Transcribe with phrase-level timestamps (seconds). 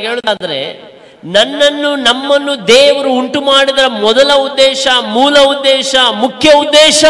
[0.00, 0.90] ಹೇಳುದಾದ್ರೆ,
[1.24, 7.04] ನನ್ನನ್ನು, ನಮ್ಮನ್ನು ದೇವರು ಉಂಟು ಮಾಡಿದ ಮೊದಲ ಉದ್ದೇಶ, ಮೂಲ ಉದ್ದೇಶ, ಮುಖ್ಯ ಉದ್ದೇಶ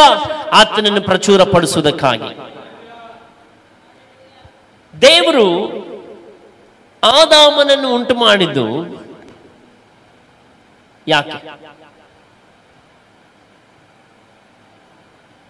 [0.52, 2.36] ಆತನನ್ನು ಪ್ರಚುರಪಡಿಸುವುದಕ್ಕಾಗಿ.
[5.02, 5.80] ದೇವರು
[7.04, 9.00] ಆದಾಮನನ್ನು ಉಂಟು ಮಾಡಿದ್ದು
[11.08, 11.60] ಯಾಕೆ?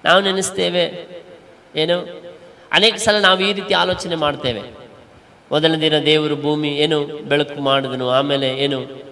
[0.04, 1.06] ನಾವು ನೆನೆಸ್ತೇವೆ.
[1.76, 2.30] ಏನು?
[2.72, 4.79] ಅನೇಕ ಸಲ ನಾವು ಈ ರೀತಿ ಆಲೋಚನೆ ಮಾಡ್ತೇವೆ.
[5.50, 9.10] ಮೊದಲನೇ ದಿನ ದೇವರು ಭೂಮಿ ಏನು ಬೆಳಕು ಮಾಡಿದನು, ಆಮೇಲೆ ಏನು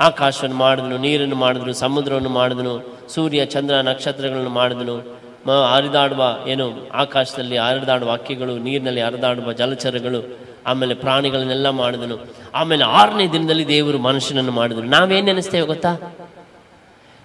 [0.00, 5.18] ಆಕಾಶವನ್ನು ಮಾಡಿದನು, ನೀರನ್ನು ಮಾಡಿದನು, ಸಮುದ್ರವನ್ನು ಮಾಡಿದನು, ಸೂರ್ಯ, ಚಂದ್ರ, ನಕ್ಷತ್ರಗಳನ್ನು ಮಾಡಿದನು.
[5.46, 12.18] ಮ, ಹರಿದಾಡುವ ಏನು ಆಕಾಶದಲ್ಲಿ ಹರಿದಾಡುವ ಹಕ್ಕಿಗಳು ನೀರಿನಲ್ಲಿ ಹರಿದಾಡುವ ಜಲಚರಗಳು, ಆಮೇಲೆ ಪ್ರಾಣಿಗಳನ್ನೆಲ್ಲ ಮಾಡಿದನು.
[12.54, 14.82] ಆಮೇಲೆ ಆರನೇ ದಿನದಲ್ಲಿ ದೇವರು ಮನುಷ್ಯನನ್ನು ಮಾಡಿದನು.
[14.82, 16.16] ನಾವೇನು ನೆನೆಸ್ತೇವೆ ಗೊತ್ತಾ?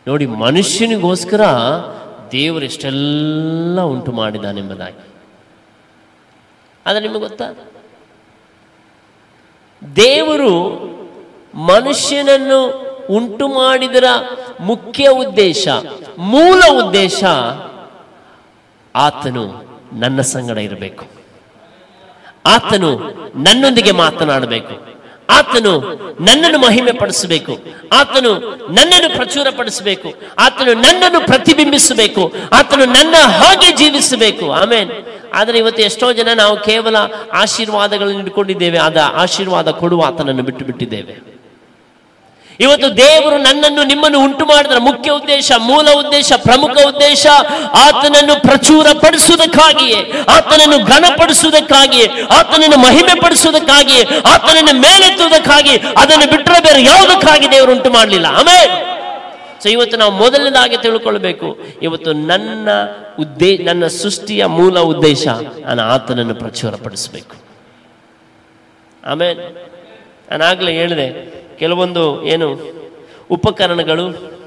[0.07, 1.41] ನೋಡಿ, ಮನುಷ್ಯನಿಗೋಸ್ಕರ
[2.31, 5.07] ದೇವರು ಎಷ್ಟೆಲ್ಲ ಉಂಟು ಮಾಡಿದ್ದಾನೆಂಬುದಾಗಿ.
[6.85, 7.68] ಆದರೆ ನಿಮಗೆ ಗೊತ್ತಾ?
[9.95, 10.89] ದೇವರು
[11.53, 14.03] ಮನುಷ್ಯನನ್ನು ಉಂಟು ಮಾಡಿದರ
[14.59, 15.67] ಮುಖ್ಯ ಉದ್ದೇಶ,
[16.17, 17.23] ಮೂಲ ಉದ್ದೇಶ
[18.95, 21.05] ಆತನು ನನ್ನ ಸಂಗಡ ಇರಬೇಕು.
[22.45, 22.99] ಆತನು
[23.35, 24.89] ನನ್ನೊಂದಿಗೆ ಮಾತನಾಡಬೇಕು.
[25.29, 25.79] ಆತನು
[26.19, 27.57] ನನ್ನನ್ನು ಮಹಿಮೆ ಪಡಿಸಬೇಕು
[27.93, 28.33] ಆತನು
[28.73, 30.13] ನನ್ನನ್ನು ಪ್ರಚುರಪಡಿಸಬೇಕು.
[30.39, 32.33] ಆತನು ನನ್ನನ್ನು ಪ್ರತಿಬಿಂಬಿಸಬೇಕು.
[32.53, 34.51] ಆತನು ನನ್ನ ಹಾಗೆ ಜೀವಿಸಬೇಕು.
[34.51, 34.91] ಆಮೇನ್.
[35.33, 36.95] ಆದರೆ ಇವತ್ತು ಎಷ್ಟೋ ಜನ ನಾವು ಕೇವಲ
[37.33, 41.29] ಆಶೀರ್ವಾದಗಳನ್ನು ಇಟ್ಕೊಂಡಿದ್ದೇವೆ, ಆದ ಆಶೀರ್ವಾದ ಕೊಡುವ ಆತನನ್ನು ಬಿಟ್ಟು ಬಿಟ್ಟಿದ್ದೇವೆ.
[42.59, 47.27] ಇವತ್ತು ದೇವರು ನನ್ನನ್ನು ನಿಮ್ಮನ್ನು ಉಂಟು ಮಾಡಿದ್ರೆ ಮುಖ್ಯ ಉದ್ದೇಶ, ಮೂಲ ಉದ್ದೇಶ, ಪ್ರಮುಖ ಉದ್ದೇಶ,
[47.73, 57.71] ಆತನನ್ನು ಪ್ರಚುರ ಪಡಿಸುವುದಕ್ಕಾಗಿಯೇ ಆತನನ್ನು ಘನಪಡಿಸುವುದಕ್ಕಾಗಿಯೇ, ಆತನನ್ನು ಮಹಿಮೆ ಪಡಿಸುವುದಕ್ಕಾಗಿಯೇ ಆತನನ್ನು ಮೇಲೆತ್ತುವುದಕ್ಕಾಗಿ, ಅದನ್ನು ಬಿಟ್ಟರೆ ಬೇರೆ ಯಾವುದಕ್ಕಾಗಿ ದೇವರು
[57.71, 58.25] ಉಂಟು ಮಾಡಲಿಲ್ಲ.
[58.25, 58.89] ಆಮೇಲೆ
[59.63, 61.57] ಸೊ ಇವತ್ತು ನಾವು ಮೊದಲನೇದಾಗಿ ತಿಳ್ಕೊಳ್ಬೇಕು.
[61.81, 62.69] ಇವತ್ತು ನನ್ನ
[63.19, 65.27] ಉದ್ದೇ, ನನ್ನ ಸೃಷ್ಟಿಯ ಮೂಲ ಉದ್ದೇಶ
[65.65, 67.35] ನಾನು ಆತನನ್ನು ಪ್ರಚುರಪಡಿಸಬೇಕು.
[69.05, 69.43] ಆಮೇಲೆ
[70.31, 71.07] ನಾನಾಗಲೇ ಹೇಳಿದೆ,
[71.59, 72.59] ಕೆಲವೊಂದು ಏನು
[73.31, 74.37] ಉಪಕರಣಗಳು,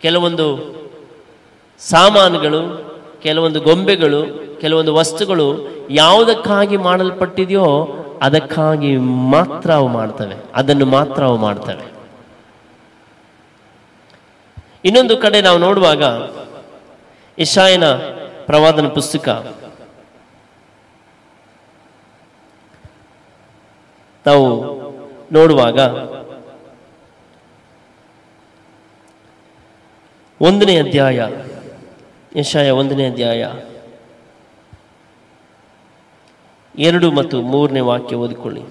[0.00, 0.78] ಕೆಲವೊಂದು
[1.78, 2.62] ಸಾಮಾನುಗಳು,
[3.22, 4.22] ಕೆಲವೊಂದು ಗೊಂಬೆಗಳು,
[4.60, 5.46] ಕೆಲವೊಂದು ವಸ್ತುಗಳು
[5.90, 7.68] ಯಾವುದಕ್ಕಾಗಿ ಮಾಡಲ್ಪಟ್ಟಿದೆಯೋ
[8.22, 8.96] ಅದಕ್ಕಾಗಿ
[9.30, 10.34] ಮಾತ್ರ ಅವು ಮಾಡ್ತವೆ.
[10.54, 11.97] ಅದನ್ನು ಮಾತ್ರ ಅವು ಮಾಡ್ತವೆ.
[14.84, 16.02] ಇನ್ನೊಂದು ಕಡೆ ನಾವು ನೋಡುವಾಗ
[17.38, 17.86] ಇಶಾಯನ
[18.46, 19.28] ಪ್ರವಾದನ ಪುಸ್ತಕ.
[24.26, 24.46] ನಾವು
[25.32, 25.78] ನೋಡುವಾಗ
[30.40, 31.20] ಒಂದನೇ ಅಧ್ಯಾಯ
[32.36, 33.42] ಇಶಾಯ ಒಂದನೇ ಅಧ್ಯಾಯ,
[36.78, 38.62] ಎರಡು ಮತ್ತು ಮೂರನೇ ವಾಕ್ಯ ಓದಿಕೊಳ್ಳಿ.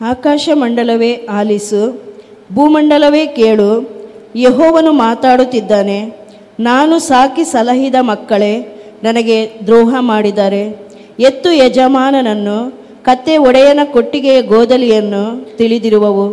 [0.00, 2.02] ಆಕಾಶ ಮಂಡಲವೇ ಆಲಿಸು,
[2.54, 3.70] ಭೂಮಂಡಲವೇ ಕೇಳು,
[4.36, 6.20] ಯಹೋವನು ಮಾತಾಡುತ್ತಿದ್ದಾನೆ.
[6.60, 8.54] ನಾನು ಸಾಕಿ ಸಲಹಿದ ಮಕ್ಕಳೇ,
[9.02, 10.62] ನನಗೆ ದ್ರೋಹ ಮಾಡಿದ್ದಾರೆ
[11.18, 12.58] ಎತ್ತು ಯಜಮಾನನನ್ನು,
[13.02, 16.26] ಕತ್ತೆ ಒಡೆಯನ ಕೊಟ್ಟಿಗೆಯ ಗೋದಲಿಯನ್ನು ತಿಳಿದಿರುವವು.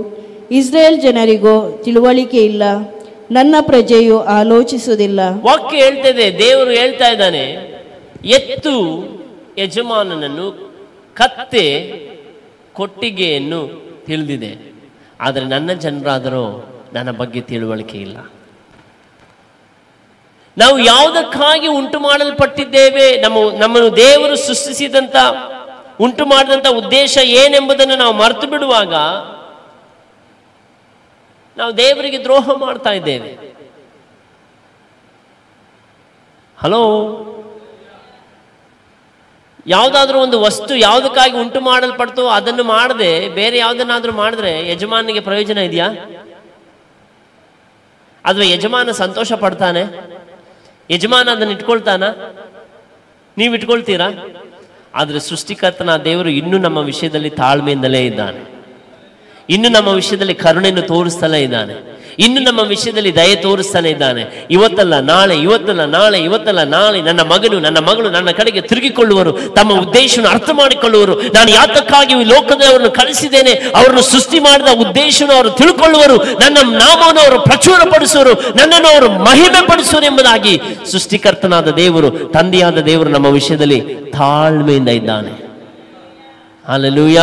[0.52, 2.64] ಇಸ್ರೇಲ್ ಜನರಿಗೂ, ತಿಳುವಳಿಕೆ ಇಲ್ಲ,
[3.32, 5.20] ನನ್ನ ಪ್ರಜೆಯು ಆಲೋಚಿಸುವುದಿಲ್ಲ.
[5.46, 7.46] ವಾಕ್ಯ ಹೇಳ್ತದೆ, ದೇವರು ಹೇಳ್ತಾ ಇದ್ದಾನೆ,
[8.26, 8.76] ಎತ್ತು
[9.58, 10.48] ಯಜಮಾನನನ್ನು,
[11.14, 12.07] ಕತ್ತೆ
[12.78, 13.62] ಕೊಟ್ಟಿಗೆಯನ್ನು
[14.06, 14.74] ತಿಳಿದಿದೆ.
[15.22, 18.18] ಆದರೆ ನನ್ನ ಜನರಾದರೂ ನನ್ನ ಬಗ್ಗೆ ತಿಳುವಳಿಕೆ ಇಲ್ಲ.
[20.58, 23.22] ನಾವು ಯಾವುದಕ್ಕಾಗಿ ಉಂಟು ಮಾಡಲ್ಪಟ್ಟಿದ್ದೇವೆ?
[23.22, 25.16] ನಮ್ಮ, ನಮ್ಮನ್ನು ದೇವರು ಸೃಷ್ಟಿಸಿದಂತ
[26.00, 28.94] ಉಂಟು ಮಾಡಿದಂಥ ಉದ್ದೇಶ ಏನೆಂಬುದನ್ನು ನಾವು ಮರೆತು ಬಿಡುವಾಗ
[31.58, 33.58] ನಾವು ದೇವರಿಗೆ ದ್ರೋಹ ಮಾಡ್ತಾ ಇದ್ದೇವೆ.
[36.58, 36.84] ಹಲೋ?
[39.68, 45.92] ಯಾವುದಾದ್ರೂ ಒಂದು ವಸ್ತು ಯಾವುದಕ್ಕಾಗಿ ಉಂಟು ಮಾಡಲ್ಪಡ್ತೋ ಅದನ್ನು ಮಾಡದೆ ಬೇರೆ ಯಾವುದನ್ನಾದ್ರೂ ಮಾಡಿದ್ರೆ ಯಜಮಾನಿಗೆ ಪ್ರಯೋಜನ ಇದೆಯಾ?
[48.26, 49.82] ಅಥವಾ ಯಜಮಾನ ಸಂತೋಷ ಪಡ್ತಾನೆ?
[50.92, 52.04] ಯಜಮಾನ ಅದನ್ನು ಇಟ್ಕೊಳ್ತಾನ?
[53.38, 54.10] ನೀವು ಇಟ್ಕೊಳ್ತೀರಾ?
[54.96, 58.58] ಆದರೆ ಸೃಷ್ಟಿಕರ್ತನ ದೇವರು ಇನ್ನೂ ನಮ್ಮ ವಿಷಯದಲ್ಲಿ ತಾಳ್ಮೆಯಿಂದಲೇ ಇದ್ದಾನೆ.
[59.50, 61.97] ಇನ್ನು ನಮ್ಮ ವಿಷಯದಲ್ಲಿ ಕರುಣೆಯನ್ನು ತೋರಿಸ್ತಲೇ ಇದ್ದಾನೆ.
[62.20, 64.48] ಇನ್ನು ನಮ್ಮ ವಿಷಯದಲ್ಲಿ ದಯೆ ತೋರಿಸ್ತಾನೆ ಇದ್ದಾನೆ.
[64.52, 70.32] ಇವತ್ತಲ್ಲ, ನಾಳೆ ಇವತ್ತಲ್ಲ ನಾಳೆ ಇವತ್ತಲ್ಲ, ನಾಳೆ ನನ್ನ ಮಗನು, ನನ್ನ ಮಗಳು ನನ್ನ ಕಡೆಗೆ ತಿರುಗಿಕೊಳ್ಳುವರು, ತಮ್ಮ ಉದ್ದೇಶವನ್ನು
[70.36, 71.22] ಅರ್ಥ ಮಾಡಿಕೊಳ್ಳುವರು.
[71.22, 73.52] ನಾನು ಯಾತಕ್ಕಾಗಿ ಲೋಕದವರನ್ನು ಕಳಿಸಿದ್ದೇನೆ?
[73.52, 76.18] ಅವರನ್ನು ಸೃಷ್ಟಿ ಮಾಡಿದ ಉದ್ದೇಶವನ್ನು ಅವರು ತಿಳ್ಕೊಳ್ಳುವರು.
[76.18, 78.34] ನನ್ನ ನಾಮವನ್ನು ಅವರು ಪ್ರಚುರಪಡಿಸುವರು.
[78.34, 80.62] ನನ್ನನ್ನು ಅವರು ಮಹಿಮೆ ಪಡಿಸುವರು ಎಂಬುದಾಗಿ
[80.92, 83.82] ಸೃಷ್ಟಿಕರ್ತನಾದ ದೇವರು, ತಂದೆಯಾದ ದೇವರು ನಮ್ಮ ವಿಷಯದಲ್ಲಿ
[84.12, 85.48] ತಾಳ್ಮೆಯಿಂದ ಇದ್ದಾನೆ.
[86.68, 87.20] ಅಲ್ಲೂಯ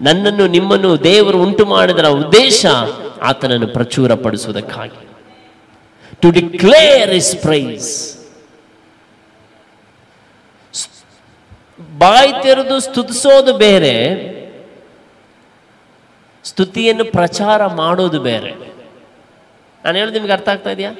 [0.00, 2.66] ನನ್ನನ್ನು, ನಿಮ್ಮನ್ನು ದೇವರು ಉಂಟು ಮಾಡಿದರ ಉದ್ದೇಶ
[3.22, 5.08] ಆತನನ್ನು ಪ್ರಚುರಪಡಿಸುವುದಕ್ಕಾಗಿ.
[6.20, 7.90] ಟು ಡಿಕ್ಲೇರ್ ಇಸ್ ಪ್ರೈಸ್
[11.98, 13.94] ಬಾಯಿ ತೆರೆದು ಸ್ತುತಿಸೋದು ಬೇರೆ.
[16.44, 18.52] ಸ್ತುತಿಯನ್ನು ಪ್ರಚಾರ ಮಾಡೋದು ಬೇರೆ.
[19.84, 20.92] ನಾನು ಹೇಳೋದು ನಿಮ್ಗೆ ಅರ್ಥ ಆಗ್ತಾ ಇದೆಯಾ?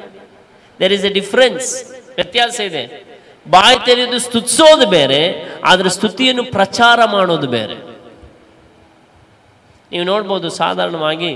[0.80, 1.68] ದೇರ್ ಇಸ್ ಎ ಡಿಫ್ರೆನ್ಸ್
[2.14, 3.12] ವ್ಯತ್ಯಾಸ ಇದೆ.
[3.50, 5.20] ಬಾಯಿ ತೆರೆದು ಸ್ತುತಿಸೋದು ಬೇರೆ,
[5.64, 7.76] ಆದರೆ ಸ್ತುತಿಯನ್ನು ಪ್ರಚಾರ ಮಾಡೋದು ಬೇರೆ.
[9.92, 11.30] ನೀವು ನೋಡ್ಬೋದು ಸಾಧಾರಣವಾಗಿ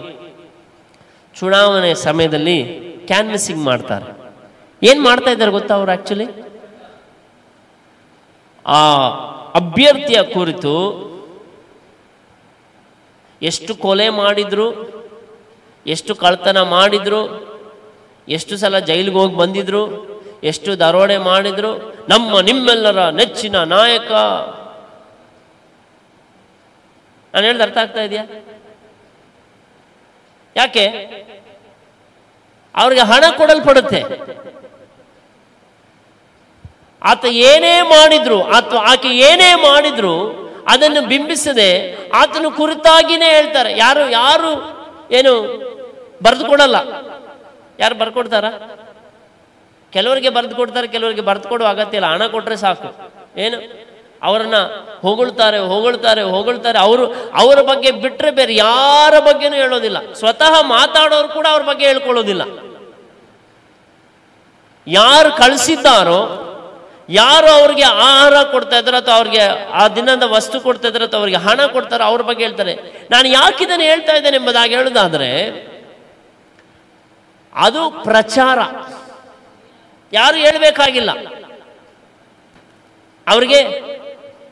[1.38, 2.58] ಚುನಾವಣೆ ಸಮಯದಲ್ಲಿ
[3.06, 4.06] ಕ್ಯಾನ್ವಸಿಂಗ್ ಮಾಡ್ತಾರೆ.
[4.82, 6.26] ಏನು ಮಾಡ್ತಾ ಇದ್ದಾರೆ ಗೊತ್ತಾ ಅವ್ರು ಆ್ಯಕ್ಚುಲಿ
[8.66, 8.80] ಆ
[9.60, 10.72] ಅಭ್ಯರ್ಥಿಯ ಕುರಿತು
[13.42, 14.66] ಎಷ್ಟು ಕೊಲೆ ಮಾಡಿದ್ರು,
[15.86, 17.20] ಎಷ್ಟು ಕಳ್ತನ ಮಾಡಿದ್ರು,
[18.28, 19.82] ಎಷ್ಟು ಸಲ ಜೈಲಿಗೆ ಹೋಗಿ ಬಂದಿದ್ರು,
[20.44, 21.70] ಎಷ್ಟು ದರೋಡೆ ಮಾಡಿದ್ರು,
[22.08, 24.10] ನಮ್ಮ ನಿಮ್ಮೆಲ್ಲರ ನೆಚ್ಚಿನ ನಾಯಕ.
[27.34, 28.24] ನಾನು ಹೇಳ್ದು ಅರ್ಥ ಆಗ್ತಾ ಇದೆಯಾ?
[30.56, 30.86] ಯಾಕೆ?
[32.74, 34.00] ಅವ್ರಿಗೆ ಹಣ ಕೊಡಲ್ಪಡುತ್ತೆ.
[37.02, 40.14] ಆತ ಏನೇ ಮಾಡಿದ್ರು, ಆತ ಆಕೆ ಏನೇ ಮಾಡಿದ್ರು,
[40.68, 41.70] ಅದನ್ನು ಬಿಂಬಿಸದೆ
[42.10, 43.78] ಆತನ ಕುರಿತಾಗಿನೇ ಹೇಳ್ತಾರೆ.
[43.78, 44.50] ಯಾರು ಯಾರು
[45.10, 45.32] ಏನು
[46.22, 46.76] ಬರೆದು ಕೊಡಲ್ಲ
[47.80, 48.44] ಯಾರು ಬರ್ಕೊಡ್ತಾರ?
[49.92, 52.08] ಕೆಲವರಿಗೆ ಬರೆದು ಕೊಡ್ತಾರೆ ಕೆಲವರಿಗೆ ಬರೆದು ಕೊಡುವ ಅಗತ್ಯ ಇಲ್ಲ.
[52.12, 52.88] ಹಣ ಕೊಟ್ಟರೆ ಸಾಕು.
[53.40, 53.85] ಏನು?
[54.22, 54.54] ಅವರನ್ನ
[55.02, 56.78] ಹೊಗಳ್ತಾರೆ ಹೊಗಳ್ತಾರೆ ಹೊಗಳ್ತಾರೆ.
[56.78, 60.12] ಅವರು ಅವರ ಬಗ್ಗೆ ಬಿಟ್ರೆ ಬೇರೆ ಯಾರ ಬಗ್ಗೆನೂ ಹೇಳೋದಿಲ್ಲ.
[60.12, 62.42] ಸ್ವತಃ ಮಾತಾಡೋರು ಕೂಡ ಅವ್ರ ಬಗ್ಗೆ ಹೇಳ್ಕೊಳ್ಳೋದಿಲ್ಲ.
[64.86, 66.42] ಯಾರು ಕಳಿಸಿದ್ದಾರೋ,
[67.08, 71.66] ಯಾರು ಅವ್ರಿಗೆ ಆಹಾರ ಕೊಡ್ತಾ ಇದ್ರೆ ಅಥವಾ ಅವ್ರಿಗೆ ಆ ದಿನದ ವಸ್ತು ಕೊಡ್ತಾ ಇದ್ರೆ ಅಥವಾ ಅವ್ರಿಗೆ ಹಣ
[71.66, 72.74] ಕೊಡ್ತಾರೋ ಅವ್ರ ಬಗ್ಗೆ ಹೇಳ್ತಾರೆ.
[73.10, 75.42] ನಾನು ಯಾಕೆ ಇದನ್ನು ಹೇಳ್ತಾ ಇದ್ದೇನೆ ಎಂಬುದಾಗಿ ಹೇಳೋದಾದ್ರೆ,
[77.54, 78.58] ಅದು ಪ್ರಚಾರ.
[80.12, 81.10] ಯಾರು ಹೇಳ್ಬೇಕಾಗಿಲ್ಲ.
[83.28, 83.95] ಅವ್ರಿಗೆ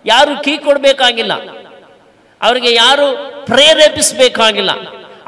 [0.07, 1.33] ಯಾರು ಕೀ ಕೊಡಬೇಕಾಗಿಲ್ಲ.
[2.43, 3.07] ಅವರಿಗೆ ಯಾರು
[3.47, 4.71] ಪ್ರೇರೇಪಿಸಬೇಕಾಗಿಲ್ಲ.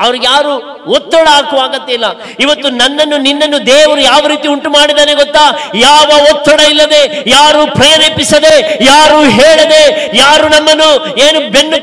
[0.04, 0.52] ಅವ್ರಿಗೆ ಯಾರು
[0.96, 2.06] ಒತ್ತಡ ಹಾಕುವ ಅಗತ್ಯ ಇಲ್ಲ.
[2.40, 5.44] ಇವತ್ತು ನನ್ನನ್ನು, ನಿನ್ನನ್ನು ದೇವರು ಯಾವ ರೀತಿ ಉಂಟು ಮಾಡಿದಾನೆ ಗೊತ್ತಾ?
[5.74, 11.78] ಯಾವ ಒತ್ತಡ ಇಲ್ಲದೆ, ಯಾರು ಪ್ರೇರೇಪಿಸದೆ, ಯಾರು ಹೇಳದೆ, ಯಾರು ನಮ್ಮನ್ನು ಏನು ಬೆನ್ನು,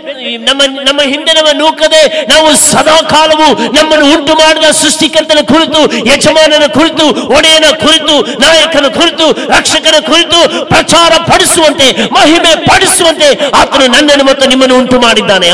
[0.47, 7.07] ನಮ್ಮ ನಮ್ಮ ಹಿಂದೆ ನಮ್ಮ ನೂಕದೆ, ನಾವು ಸದಾ ಕಾಲವು ನಮ್ಮನ್ನು ಉಂಟು ಮಾಡಿದ ಸೃಷ್ಟಿಕರ್ತನ ಕುರಿತು, ಯಜಮಾನನ ಕುರಿತು,
[7.37, 13.29] ಒಡೆಯನ ಕುರಿತು, ನಾಯಕನ ಕುರಿತು, ರಕ್ಷಕನ ಕುರಿತು ಪ್ರಚಾರ ಪಡಿಸುವಂತೆ, ಮಹಿಮೆ ಪಡಿಸುವಂತೆ
[13.61, 15.49] ಆತನು ನನ್ನನ್ನು ಮತ್ತು ನಿಮ್ಮನ್ನು ಉಂಟು ಮಾಡಿದ್ದಾನೆ.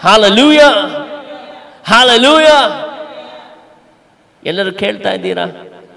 [0.00, 0.60] Hallelujah
[1.84, 2.46] hallelujah.
[4.44, 5.44] ಎಲ್ಲರೂ ಕೇಳ್ತಾ ಇದ್ದೀರಾ?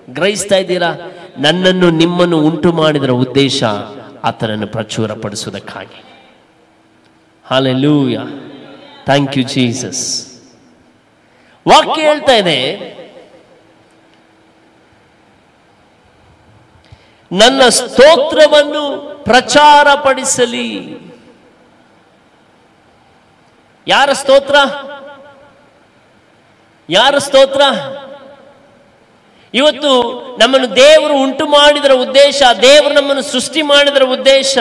[0.09, 0.93] ಗ್ರಹಿಸ್ತಾ ಇದ್ದೀರಾ?
[1.37, 3.63] ನನ್ನನ್ನು ನಿಮ್ಮನ್ನು ಉಂಟು ಮಾಡಿದರ ಉದ್ದೇಶ
[4.23, 6.03] ಆತನನ್ನು ಪ್ರಚುರಪಡಿಸುವುದಕ್ಕಾಗಿ.
[7.45, 8.17] ಹಾಲಲೂಯ.
[9.05, 10.31] ಥ್ಯಾಂಕ್ ಯು ಜೀಸಸ್
[11.67, 12.91] ವಾಕ್ಯ ಹೇಳ್ತಾ ಇದೆ.
[17.31, 20.97] ನನ್ನ ಸ್ತೋತ್ರವನ್ನು ಪ್ರಚಾರಪಡಿಸಲಿ.
[23.87, 24.55] ಯಾರ ಸ್ತೋತ್ರ?
[26.89, 27.61] ಯಾರ ಸ್ತೋತ್ರ?
[29.53, 30.11] ಇವತ್ತು
[30.41, 34.57] ನಮ್ಮನ್ನು ದೇವರು ಉಂಟು ಮಾಡಿದರ ಉದ್ದೇಶ, ದೇವರು ನಮ್ಮನ್ನು ಸೃಷ್ಟಿ ಮಾಡಿದರ ಉದ್ದೇಶ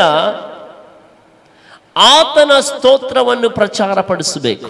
[1.96, 4.66] ಆತನ ಸ್ತೋತ್ರವನ್ನು ಪ್ರಚಾರ ಪಡಿಸಬೇಕು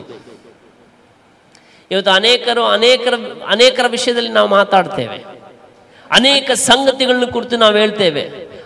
[1.91, 3.15] ಇವತ್ತು ಅನೇಕರು, ಅನೇಕರ
[3.49, 5.25] ಅನೇಕರ ವಿಷಯದಲ್ಲಿ ನಾವು ಮಾತಾಡ್ತೇವೆ.
[6.11, 8.23] ಅನೇಕ ಸಂಗತಿಗಳನ್ನು ಕುರಿತು ನಾವು ಹೇಳ್ತೇವೆ.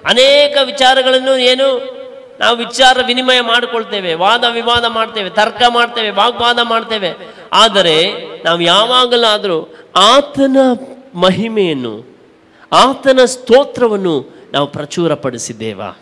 [0.08, 1.94] ಅನೇಕ ವಿಚಾರಗಳನ್ನು ಏನು
[2.40, 7.14] ನಾವು ವಿಚಾರ ವಿನಿಮಯ ಮಾಡಿಕೊಳ್ತೇವೆ, ವಾದ ವಿವಾದ ಮಾಡ್ತೇವೆ, ತರ್ಕ ಮಾಡ್ತೇವೆ, ವಾಗ್ವಾದ ಮಾಡ್ತೇವೆ.
[7.52, 8.12] ಆದರೆ
[8.44, 10.56] ನಾವು ಯಾವಾಗಲಾದರೂ ಆತನ
[11.14, 12.16] ಮಹಿಮೆಯನ್ನು,
[12.72, 15.98] ಆತನ ಸ್ತೋತ್ರವನ್ನು ನಾವು ಪ್ರಚುರಪಡಿಸಿದ್ದೇವಾ.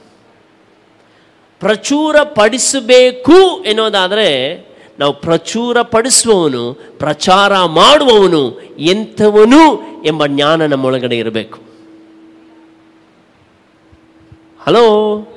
[1.61, 4.59] ಪ್ರಚುರಪಡಿಸಬೇಕು ಎನ್ನುವುದಾದರೆ
[4.99, 11.59] ನಾವು ಪ್ರಚುರಪಡಿಸುವವನು, ಪ್ರಚಾರ ಮಾಡುವವನು ಎಂಥವನು ಎಂಬ ಜ್ಞಾನ ನಮ್ಮೊಳಗಡೆ ಇರಬೇಕು.
[14.67, 15.29] ಹಲೋ?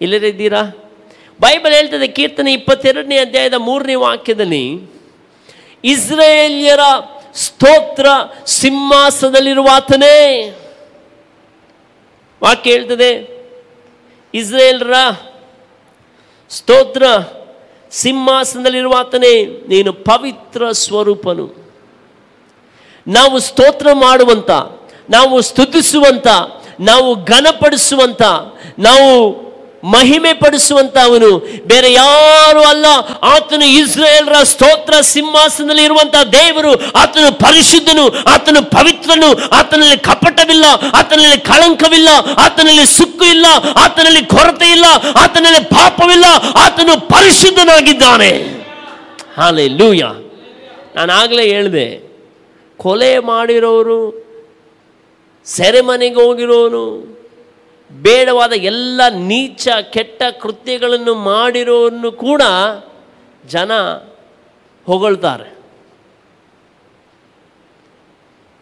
[0.00, 0.62] ಇಲ್ಲದಿದ್ದೀರಾ
[1.40, 4.90] ಬೈಬಲ್ ಹೇಳ್ತದೆ ಕೀರ್ತನೆ ಇಪ್ಪತ್ತೆರಡನೇ ಅಧ್ಯಾಯದ ಮೂರನೇ ವಾಕ್ಯದಲ್ಲಿ,
[5.84, 6.80] ಇಸ್ರೇಲಿಯರ
[7.34, 8.06] ಸ್ತೋತ್ರ
[8.46, 10.16] ಸಿಂಹಾಸನದಲ್ಲಿರುವ ಆತನೇ
[12.42, 13.10] ವಾಕ್ಯ ಹೇಳ್ತದೆ,
[14.34, 14.94] ಇಸ್ರೇಲ್ರ
[16.50, 17.02] ಸ್ತೋತ್ರ
[17.90, 21.66] ಸಿಂಹಾಸನದಲ್ಲಿರುವ ಆತನೇ ನೀನು ಪವಿತ್ರ ಸ್ವರೂಪನು.
[23.08, 24.50] ನಾವು ಸ್ತೋತ್ರ ಮಾಡುವಂಥ
[25.10, 26.26] ನಾವು ಸ್ತುತಿಸುವಂಥ
[26.80, 28.22] ನಾವು ಘನಪಡಿಸುವಂಥ
[28.78, 29.45] ನಾವು
[29.94, 31.28] ಮಹಿಮೆ ಪಡಿಸುವಂತ ಅವನು
[31.70, 32.86] ಬೇರೆ ಯಾರು ಅಲ್ಲ.
[33.32, 40.66] ಆತನು ಇಸ್ರೇಲ್ರ ಸ್ತೋತ್ರ ಸಿಂಹಾಸನದಲ್ಲಿ ಇರುವಂತಹ ದೇವರು ಆತನು ಪರಿಶುದ್ಧನು, ಆತನು ಪವಿತ್ರನು, ಆತನಲ್ಲಿ ಕಪಟವಿಲ್ಲ,
[41.00, 42.10] ಆತನಲ್ಲಿ ಕಳಂಕವಿಲ್ಲ,
[42.44, 43.46] ಆತನಲ್ಲಿ ಸುಕ್ಕು ಇಲ್ಲ,
[43.84, 44.86] ಆತನಲ್ಲಿ ಕೊರತೆ ಇಲ್ಲ,
[45.24, 46.26] ಆತನಲ್ಲಿ ಪಾಪವಿಲ್ಲ,
[46.64, 48.30] ಆತನು ಪರಿಶುದ್ಧನಾಗಿದ್ದಾನೆ.
[49.36, 50.02] ಹಾಲೆ ಲೂಯ
[50.96, 51.86] ನಾನು ಆಗಲೇ ಹೇಳಿದೆ,
[52.80, 54.00] ಕೊಲೆ ಮಾಡಿರೋರು,
[55.46, 56.84] ಸೆರೆಮನೆಗೆ ಹೋಗಿರೋನು
[57.90, 62.42] ಬೇಡವಾದ ಎಲ್ಲ ನೀಚ, ಕೆಟ್ಟ ಕೃತ್ಯಗಳನ್ನು ಮಾಡಿರೋನ್ನು ಕೂಡ
[63.46, 63.72] ಜನ
[64.86, 65.56] ಹೊಗಳ್ತಾರೆ.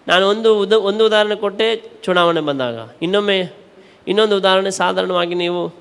[0.09, 2.91] ನಾನು ಒಂದು ಉದ, ಒಂದು ಉದಾಹರಣೆ ಕೊಟ್ಟೆ, ಚುನಾವಣೆ ಬಂದಾಗ.
[3.03, 3.53] ಇನ್ನೊಮ್ಮೆ,
[4.09, 5.75] ಇನ್ನೊಂದು ಉದಾಹರಣೆ ಸಾಧಾರಣವಾಗಿ ನೀವು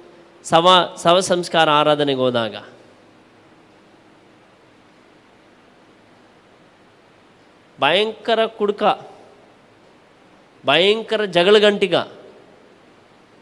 [0.44, 2.56] ಸವ ಸವ ಸಂಸ್ಕಾರ ಆರಾಧನೆಗೆ ಹೋದಾಗ.
[7.82, 8.84] ಭಯಂಕರ ಕುಡುಕ,
[10.66, 11.96] ಭಯಂಕರ ಜಗಳಗಂಟಿಗ.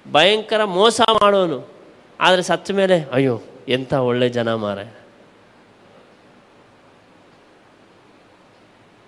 [0.07, 1.71] ಭಯಂಕರ ಮೋಸ ಮಾಡೋನು.
[2.19, 5.01] ಆದರೆ ಸತ್ತ ಮೇಲೆ, ಅಯ್ಯೋ, ಎಂಥ ಒಳ್ಳೆ ಜನ ಮಾರೆ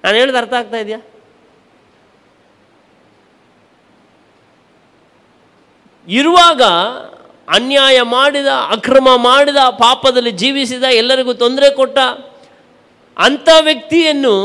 [0.04, 1.02] ನಾನು ಹೇಳಿದ ಅರ್ಥ ಆಗ್ತಾ ಇದೆಯಾ?
[6.08, 6.62] ಇರುವಾಗ
[7.50, 11.98] ಅನ್ಯಾಯ ಮಾಡಿದ, ಅಕ್ರಮ ಮಾಡಿದ, ಪಾಪದಲ್ಲಿ ಜೀವಿಸಿದ, ಎಲ್ಲರಿಗೂ ತೊಂದರೆ ಕೊಟ್ಟ
[13.18, 14.36] ಅಂಥ ವ್ಯಕ್ತಿಯನ್ನು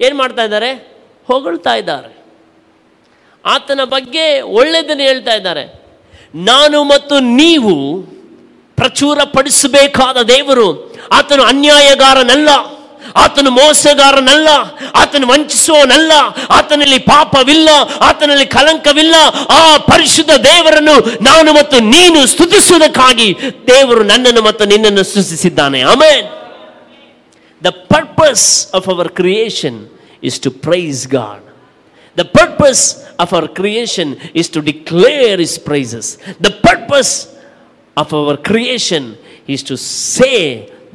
[0.00, 0.72] ಏನು ಮಾಡ್ತಾ ಇದ್ದಾರೆ?
[1.26, 2.21] ಹೊಗಳ್ತಾ ಇದ್ದಾರೆ.
[3.46, 5.82] ಆತನ ಬಗ್ಗೆ ಒಳ್ಳೆಯದನ್ನು ಹೇಳ್ತಾ ಇದ್ದಾರೆ.
[6.34, 8.02] ನಾನು ಮತ್ತು ನೀವು
[8.76, 12.48] ಪ್ರಚುರಪಡಿಸಬೇಕಾದ ದೇವರು ಆತನು ಅನ್ಯಾಯಗಾರನಲ್ಲ,
[13.16, 14.48] ಆತನು ಮೋಸಗಾರನಲ್ಲ,
[14.94, 16.12] ಆತನು ವಂಚಿಸುವವನಲ್ಲ,
[16.48, 17.68] ಆತನಲ್ಲಿ ಪಾಪವಿಲ್ಲ,
[18.00, 19.14] ಆತನಲ್ಲಿ ಕಲಂಕವಿಲ್ಲ.
[19.48, 25.82] ಆ ಪರಿಶುದ್ಧ ದೇವರನ್ನು ನಾನು ಮತ್ತು ನೀನು ಸ್ತುತಿಸುವುದಕ್ಕಾಗಿ ದೇವರು ನನ್ನನ್ನು ಮತ್ತು ನಿನ್ನನ್ನು ಸೃಷ್ಟಿಸಿದ್ದಾನೆ.
[25.82, 26.28] Amen.
[27.64, 29.88] The purpose of our creation
[30.22, 31.42] is to praise God
[32.18, 36.05] the purpose of our creation is to declare His praises.
[36.47, 37.11] The purpose
[37.97, 39.03] of our creation
[39.47, 39.75] is to
[40.17, 40.37] say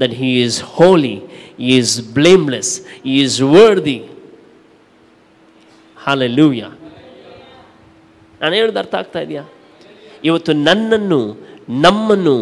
[0.01, 1.17] that He is holy,
[1.59, 2.69] He is blameless,
[3.03, 3.99] He is worthy.
[6.07, 6.71] Hallelujah.
[8.41, 9.43] ನಾನು ಹೇಳೋದು ಅರ್ಥ ಆಗ್ತಾ ಇದೆಯಾ
[10.29, 11.19] ಇವತ್ತು ನನ್ನನ್ನು
[11.85, 12.35] ನಮ್ಮನ್ನು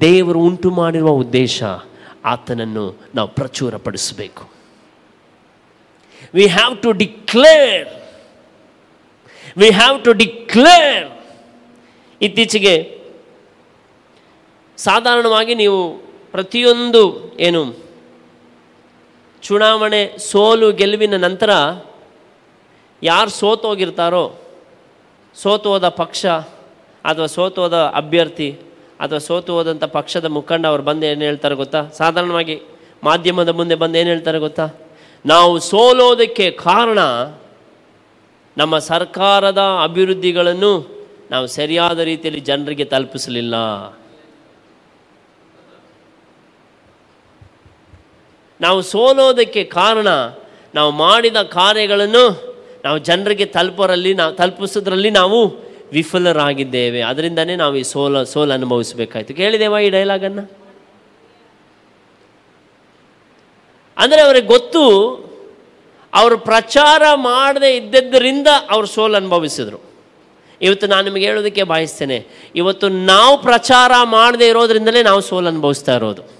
[0.00, 1.58] ದೇವರು ಉಂಟು ಮಾಡಿರುವ ಉದ್ದೇಶ
[2.32, 2.84] ಆತನನ್ನು
[3.16, 4.44] ನಾವು ಪ್ರಚುರಪಡಿಸಬೇಕು
[6.38, 7.86] we have to declare
[9.57, 11.05] we have to declare
[12.21, 12.75] ಇತ್ತೀಚೆಗೆ
[14.77, 15.79] ಸಾಧಾರಣವಾಗಿ ನೀವು
[16.31, 17.01] ಪ್ರತಿಯೊಂದು
[17.39, 17.61] ಏನು
[19.43, 21.51] ಚುನಾವಣೆ ಸೋಲು ಗೆಲುವಿನ ನಂತರ
[23.01, 24.23] ಯಾರು ಸೋತೋಗಿರ್ತಾರೋ
[25.35, 26.23] ಸೋತೋದ ಪಕ್ಷ
[27.05, 28.49] ಅಥವಾ ಸೋತೋದ ಅಭ್ಯರ್ಥಿ
[28.99, 31.89] ಅಥವಾ ಸೋತು ಹೋದಂಥ ಪಕ್ಷದ ಮುಖಂಡ ಅವ್ರು ಬಂದು ಏನು ಹೇಳ್ತಾರೆ ಗೊತ್ತಾ?
[31.97, 32.55] ಸಾಧಾರಣವಾಗಿ
[33.03, 34.65] ಮಾಧ್ಯಮದ ಮುಂದೆ ಬಂದು ಏನು ಹೇಳ್ತಾರೆ ಗೊತ್ತಾ?
[35.25, 36.99] ನಾವು ಸೋಲೋದಕ್ಕೆ ಕಾರಣ
[38.59, 40.71] ನಮ್ಮ ಸರ್ಕಾರದ ಅಭಿವೃದ್ಧಿಗಳನ್ನು
[41.31, 43.55] ನಾವು ಸರಿಯಾದ ರೀತಿಯಲ್ಲಿ ಜನರಿಗೆ ತಲುಪಿಸಲಿಲ್ಲ.
[48.61, 50.07] ನಾವು ಸೋಲೋದಕ್ಕೆ ಕಾರಣ
[50.75, 52.23] ನಾವು ಮಾಡಿದ ಕಾರ್ಯಗಳನ್ನು
[52.85, 55.39] ನಾವು ಜನರಿಗೆ ತಲುಪರಲ್ಲಿ ನಾವು ತಲುಪಿಸೋದ್ರಲ್ಲಿ ನಾವು
[55.91, 57.01] ವಿಫಲರಾಗಿದ್ದೇವೆ.
[57.01, 59.33] ಅದರಿಂದನೇ ನಾವು ಈ ಸೋಲ, ಸೋಲು ಅನುಭವಿಸಬೇಕಾಯ್ತು.
[59.33, 60.43] ಕೇಳಿದೇವಾ ಈ ಡೈಲಾಗನ್ನು
[63.97, 64.83] ಅಂದರೆ ಅವರಿಗೆ ಗೊತ್ತು
[66.13, 69.89] ಅವರು ಪ್ರಚಾರ ಮಾಡದೇ ಇದ್ದದ್ದರಿಂದ ಅವರು ಸೋಲು ಅನುಭವಿಸಿದರು.
[70.61, 72.27] ಇವತ್ತು ನಾನು ನಿಮಗೆ ಹೇಳೋದಕ್ಕೆ ಬಯಸ್ತೇನೆ.
[72.55, 76.38] ಇವತ್ತು ನಾವು ಪ್ರಚಾರ ಮಾಡದೇ ಇರೋದ್ರಿಂದಲೇ ನಾವು ಸೋಲು ಅನುಭವಿಸ್ತಾ ಇರೋದು.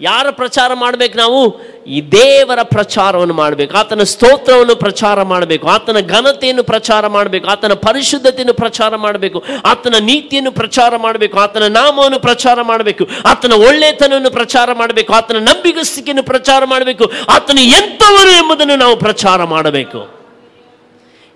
[0.00, 1.60] ಯಾರ ಪ್ರಚಾರ ಮಾಡಬೇಕು ನಾವು?
[1.84, 8.96] ಈ ದೇವರ ಪ್ರಚಾರವನ್ನು ಮಾಡಬೇಕು, ಆತನ ಸ್ತೋತ್ರವನ್ನು ಪ್ರಚಾರ ಮಾಡಬೇಕು, ಆತನ ಘನತೆಯನ್ನು ಪ್ರಚಾರ ಮಾಡಬೇಕು, ಆತನ ಪರಿಶುದ್ಧತೆಯನ್ನು ಪ್ರಚಾರ
[8.96, 16.22] ಮಾಡಬೇಕು, ಆತನ ನೀತಿಯನ್ನು ಪ್ರಚಾರ ಮಾಡಬೇಕು, ಆತನ ನಾಮವನ್ನು ಪ್ರಚಾರ ಮಾಡಬೇಕು, ಆತನ ಒಳ್ಳೆತನವನ್ನು ಪ್ರಚಾರ ಮಾಡಬೇಕು, ಆತನ ನಂಬಿಗಸ್ತಿಕೆಯನ್ನು
[16.22, 20.18] ಪ್ರಚಾರ ಮಾಡಬೇಕು, ಆತನ ಎಂಥವರು ಎಂಬುದನ್ನು ನಾವು ಪ್ರಚಾರ ಮಾಡಬೇಕು.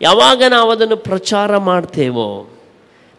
[0.00, 2.49] ಯಾವಾಗ ನಾವು ಅದನ್ನು ಪ್ರಚಾರ ಮಾಡ್ತೇವೋ,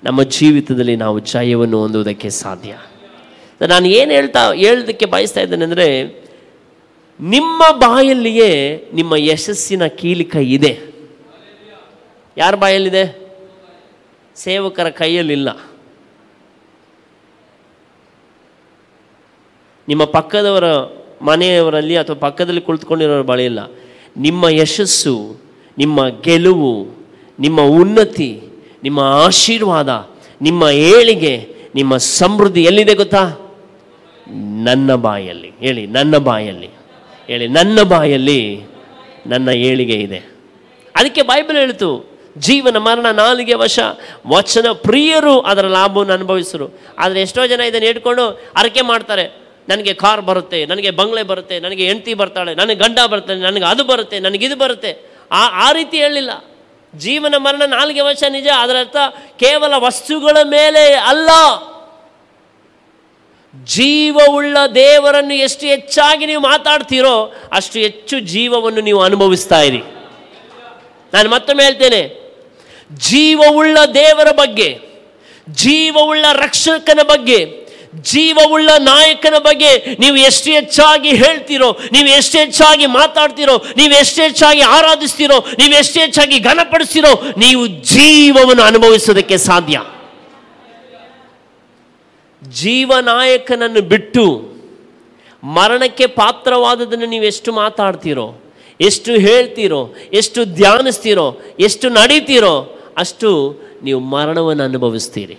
[0.04, 2.74] ನಮ್ಮ ಜೀವಿತದಲ್ಲಿ ನಾವು ಜಯವನ್ನು ಹೊಂದುವುದಕ್ಕೆ ಸಾಧ್ಯ.
[3.62, 6.04] ನಾನು ಏನು ಹೇಳ್ತಾ ಹೇಳೋದಕ್ಕೆ ಬಯಸ್ತಾ ಇದ್ದೇನೆ ಅಂದರೆ,
[7.20, 8.50] ನಿಮ್ಮ ಬಾಯಲ್ಲಿಯೇ
[8.94, 10.80] ನಿಮ್ಮ ಯಶಸ್ಸಿನ ಕೀಲಿಕ ಇದೆ.
[12.38, 13.24] ಯಾರ ಬಾಯಲ್ಲಿದೆ?
[14.36, 15.50] ಸೇವಕರ ಕೈಯಲ್ಲಿಲ್ಲ.
[19.88, 20.64] ನಿಮ್ಮ ಪಕ್ಕದವರ
[21.22, 23.60] ಮನೆಯವರಲ್ಲಿ ಅಥವಾ ಪಕ್ಕದಲ್ಲಿ ಕುಳಿತುಕೊಂಡಿರೋರ ಬಳಿ ಇಲ್ಲ
[24.18, 25.42] ನಿಮ್ಮ ಯಶಸ್ಸು,
[25.78, 27.04] ನಿಮ್ಮ ಗೆಲುವು,
[27.40, 28.42] ನಿಮ್ಮ ಉನ್ನತಿ,
[28.84, 30.10] ನಿಮ್ಮ ಆಶೀರ್ವಾದ,
[30.42, 33.43] ನಿಮ್ಮ ಏಳಿಗೆ, ನಿಮ್ಮ ಸಮೃದ್ಧಿ ಎಲ್ಲಿದೆ ಗೊತ್ತಾ?
[34.64, 35.52] ನನ್ನ ಬಾಯಲ್ಲಿ.
[35.60, 36.70] ಹೇಳಿ, ನನ್ನ ಬಾಯಲ್ಲಿ.
[37.28, 38.74] ಹೇಳಿ, ನನ್ನ ಬಾಯಲ್ಲಿ
[39.28, 40.18] ನನ್ನ ಏಳಿಗೆ ಇದೆ.
[40.96, 43.80] ಅದಕ್ಕೆ ಬೈಬಲ್ ಹೇಳ್ತು, ಜೀವನ ಮರಣ ನಾಲಿಗೆ ವಶ,
[44.28, 46.80] ವಚನ ಪ್ರಿಯರು ಅದರ ಲಾಭವನ್ನು ಅನುಭವಿಸರು.
[47.00, 49.44] ಆದರೆ ಎಷ್ಟೋ ಜನ ಇದನ್ನು ಇಟ್ಕೊಂಡು ಅರಕೆ ಮಾಡ್ತಾರೆ.
[49.70, 54.20] ನನಗೆ ಕಾರ್ ಬರುತ್ತೆ, ನನಗೆ ಬಂಗ್ಲೆ ಬರುತ್ತೆ, ನನಗೆ ಹೆಂಡತಿ ಬರ್ತಾಳೆ, ನನಗೆ ಗಂಡ ಬರ್ತಾನೆ, ನನಗೆ ಅದು ಬರುತ್ತೆ,
[54.20, 55.12] ನನಗೆ ಇದು ಬರುತ್ತೆ.
[55.32, 56.30] ಆ ಆ ರೀತಿ ಹೇಳಿಲ್ಲ.
[56.96, 58.96] ಜೀವನ ಮರಣ ನಾಲ್ಗೆ ವಶ ನಿಜ, ಅದರ ಅರ್ಥ
[59.40, 61.30] ಕೇವಲ ವಸ್ತುಗಳ ಮೇಲೆ ಅಲ್ಲ.
[63.54, 69.82] ಜೀವವುಳ್ಳ ದೇವರನ್ನು ಎಷ್ಟು ಹೆಚ್ಚಾಗಿ ನೀವು ಮಾತಾಡ್ತೀರೋ ಅಷ್ಟು ಹೆಚ್ಚು ಜೀವವನ್ನು ನೀವು ಅನುಭವಿಸ್ತಾ ಇರಿ.
[71.14, 72.02] ನಾನು ಮತ್ತೊಮ್ಮೆ ಹೇಳ್ತೇನೆ,
[73.10, 74.80] ಜೀವವುಳ್ಳ ದೇವರ ಬಗ್ಗೆ,
[75.50, 77.64] ಜೀವವುಳ್ಳ ರಕ್ಷಕನ ಬಗ್ಗೆ,
[78.02, 85.46] ಜೀವವುಳ್ಳ ನಾಯಕನ ಬಗ್ಗೆ ನೀವು ಎಷ್ಟು ಹೆಚ್ಚಾಗಿ ಹೇಳ್ತೀರೋ, ನೀವು ಎಷ್ಟು ಹೆಚ್ಚಾಗಿ ಮಾತಾಡ್ತೀರೋ, ನೀವು ಎಷ್ಟು ಹೆಚ್ಚಾಗಿ ಆರಾಧಿಸ್ತೀರೋ,
[85.58, 89.93] ನೀವು ಎಷ್ಟು ಹೆಚ್ಚಾಗಿ ಘನಪಡಿಸ್ತೀರೋ, ನೀವು ಜೀವವನ್ನು ಅನುಭವಿಸೋದಕ್ಕೆ ಸಾಧ್ಯ.
[92.50, 94.54] ಜೀವನಾಯಕನನ್ನು ಬಿಟ್ಟು
[95.44, 98.34] ಮರಣಕ್ಕೆ ಪಾತ್ರವಾದದನ್ನು ನೀವು ಎಷ್ಟು ಮಾತಾಡ್ತೀರೋ,
[98.82, 105.34] ಎಷ್ಟು ಹೇಳ್ತೀರೋ, ಎಷ್ಟು ಧ್ಯಾನಿಸ್ತೀರೋ, ಎಷ್ಟು ನಡೀತೀರೋ, ಅಷ್ಟು ನೀವು ಮರಣವನ್ನು ಅನುಭವಿಸ್ತೀರಿ.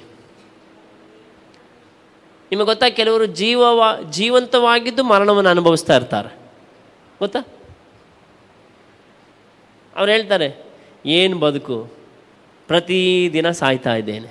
[2.50, 6.36] ನಿಮಗೆ ಗೊತ್ತಾ, ಕೆಲವರು ಜೀವವ, ಜೀವಂತವಾಗಿದ್ದು ಮರಣವನ್ನು ಅನುಭವಿಸ್ತಾ ಇರ್ತಾರೆ.
[7.18, 7.38] ಗೊತ್ತಾ?
[9.96, 10.64] ಅವ್ರು ಹೇಳ್ತಾರೆ,
[11.06, 11.92] ಏನು ಬದುಕು?
[12.66, 14.28] ಪ್ರತಿದಿನ ಸಾಯ್ತಾ ಇದ್ದೇನೆ.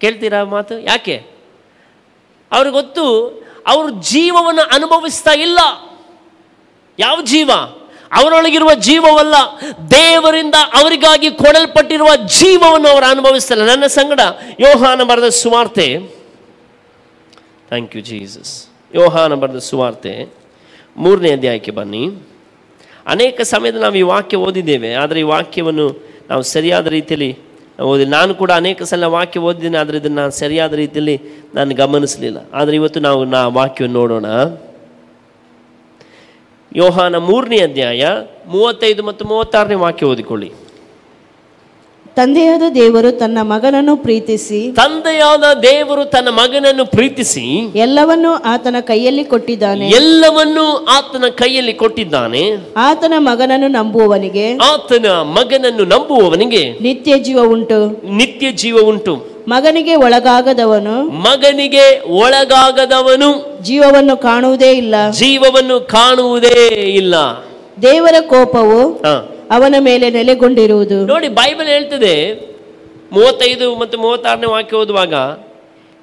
[0.00, 0.80] ಕೇಳ್ತೀರಾ ಮಾತು?
[0.80, 1.37] ಯಾಕೆ?
[2.52, 3.04] ಅವ್ರಿಗೆ ಗೊತ್ತು
[3.66, 5.58] ಅವರು ಜೀವವನ್ನು ಅನುಭವಿಸ್ತಾ ಇಲ್ಲ.
[6.98, 7.50] ಯಾವ ಜೀವ?
[8.12, 9.34] ಅವರೊಳಗಿರುವ ಜೀವವಲ್ಲ.
[9.90, 13.64] ದೇವರಿಂದ ಅವರಿಗಾಗಿ ಕೊಡಲ್ಪಟ್ಟಿರುವ ಜೀವವನ್ನು ಅವರು ಅನುಭವಿಸ್ತಾರೆ.
[13.64, 14.20] ನನ್ನ ಸಂಗಡ
[14.60, 15.98] ಯೋಹಾನ ಬರೆದ ಸುವಾರ್ತೆ.
[17.68, 20.34] ಥ್ಯಾಂಕ್ ಯು ಜೀಸಸ್ ಯೋಹಾನ ಬರೆದ ಸುವಾರ್ತೆ.
[20.96, 22.08] ಮೂರನೇ ಅಧ್ಯಾಯಕ್ಕೆ ಬನ್ನಿ.
[23.06, 27.47] ಅನೇಕ ಸಮಯದ ನಾವು ಈ ವಾಕ್ಯ ಓದಿದ್ದೇವೆ, ಆದರೆ ಈ ವಾಕ್ಯವನ್ನು ನಾವು ಸರಿಯಾದ ರೀತಿಯಲ್ಲಿ
[27.86, 31.16] ಓದಿ, ನಾನು ಕೂಡ ಅನೇಕ ಸಲ ವಾಕ್ಯ ಓದಿದ್ದೀನಿ, ಆದರೆ ಇದನ್ನು ನಾನು ಸರಿಯಾದ ರೀತಿಯಲ್ಲಿ
[31.56, 32.38] ನಾನು ಗಮನಿಸಲಿಲ್ಲ.
[32.58, 34.26] ಆದರೆ ಇವತ್ತು ನಾವು ನಾ ವಾಕ್ಯವನ್ನು ನೋಡೋಣ.
[36.76, 38.06] ಯೋಹಾನ ಮೂರನೇ ಅಧ್ಯಾಯ
[38.54, 40.50] ಮೂವತ್ತೈದು ಮತ್ತು ಮೂವತ್ತಾರನೇ ವಾಕ್ಯ ಓದಿಕೊಳ್ಳಿ.
[42.18, 49.88] ತಂದೆಯಾದ ದೇವರು ತನ್ನ ಮಗನನ್ನು ಪ್ರೀತಿಸಿ ತಂದೆಯಾದ ದೇವರು ತನ್ನ ಮಗನನ್ನು ಪ್ರೀತಿಸಿ ಎಲ್ಲವನ್ನೂ ಆತನ ಕೈಯಲ್ಲಿ ಕೊಟ್ಟಿದ್ದಾನೆ.
[49.88, 52.50] ಎಲ್ಲವನ್ನೂ ಆತನ ಕೈಯಲ್ಲಿ ಕೊಟ್ಟಿದ್ದಾನೆ.
[52.76, 54.56] ಆತನ ಮಗನನ್ನು ನಂಬುವವನಿಗೆ.
[54.56, 58.02] ಆತನ ಮಗನನ್ನು ನಂಬುವವನಿಗೆ ನಿತ್ಯ ಜೀವ ಉಂಟು.
[58.14, 59.44] ನಿತ್ಯ ಜೀವ ಉಂಟು.
[59.48, 61.02] ಮಗನಿಗೆ ಒಳಗಾಗದವನು.
[61.10, 63.58] ಮಗನಿಗೆ ಒಳಗಾಗದವನು.
[63.62, 64.94] ಜೀವವನ್ನು ಕಾಣುವುದೇ ಇಲ್ಲ.
[65.10, 67.14] ಜೀವವನ್ನು ಕಾಣುವುದೇ ಇಲ್ಲ.
[67.82, 69.37] ದೇವರ ಕೋಪವು ಹ.
[69.50, 71.06] ಅವನ ಮೇಲೆ ನೆಲೆಗೊಂಡಿರುವುದು.
[71.06, 72.34] ನೋಡಿ, ಬೈಬಲ್ ಹೇಳ್ತದೆ,
[73.12, 75.14] ಮೂವತ್ತೈದು ಮತ್ತು ಮೂವತ್ತಾರನೇ ವಾಕ್ಯ ಓದುವಾಗ,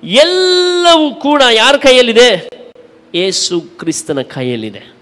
[0.04, 2.50] ಎಲ್ಲವೂ ಕೂಡ ಯಾರ ಕೈಯಲ್ಲಿದೆ?
[3.16, 4.96] ಯೇಸು ಕ್ರಿಸ್ತನ ಕೈಯಲ್ಲಿದೆ.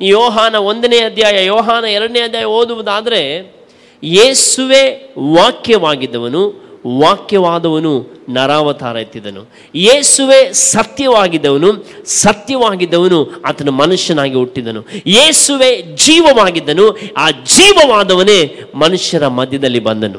[0.00, 3.54] ಯೋಹಾನ ಒಂದನೇ ಅಧ್ಯಾಯ, ಯೋಹಾನ ಎರಡನೇ ಅಧ್ಯಾಯ ಓದುವುದಾದರೆ,
[4.02, 9.50] ಯೇಸುವೆ ವಾಕ್ಯವಾಗಿದ್ದವನು ವಾಕ್ಯವಾದವನು ನರಾವತಾರ ಎತ್ತಿದನು.
[9.74, 14.86] ಯೇಸುವೆ ಸತ್ಯವಾಗಿದ್ದವನು ಸತ್ಯವಾಗಿದ್ದವನು ಆತನ ಮನುಷ್ಯನಾಗಿ ಹುಟ್ಟಿದನು.
[15.06, 20.18] ಯೇಸುವೆ ಜೀವವಾಗಿದ್ದನು, ಆ ಜೀವವಾದವನೇ ಮನುಷ್ಯರ ಮಧ್ಯದಲ್ಲಿ ಬಂದನು.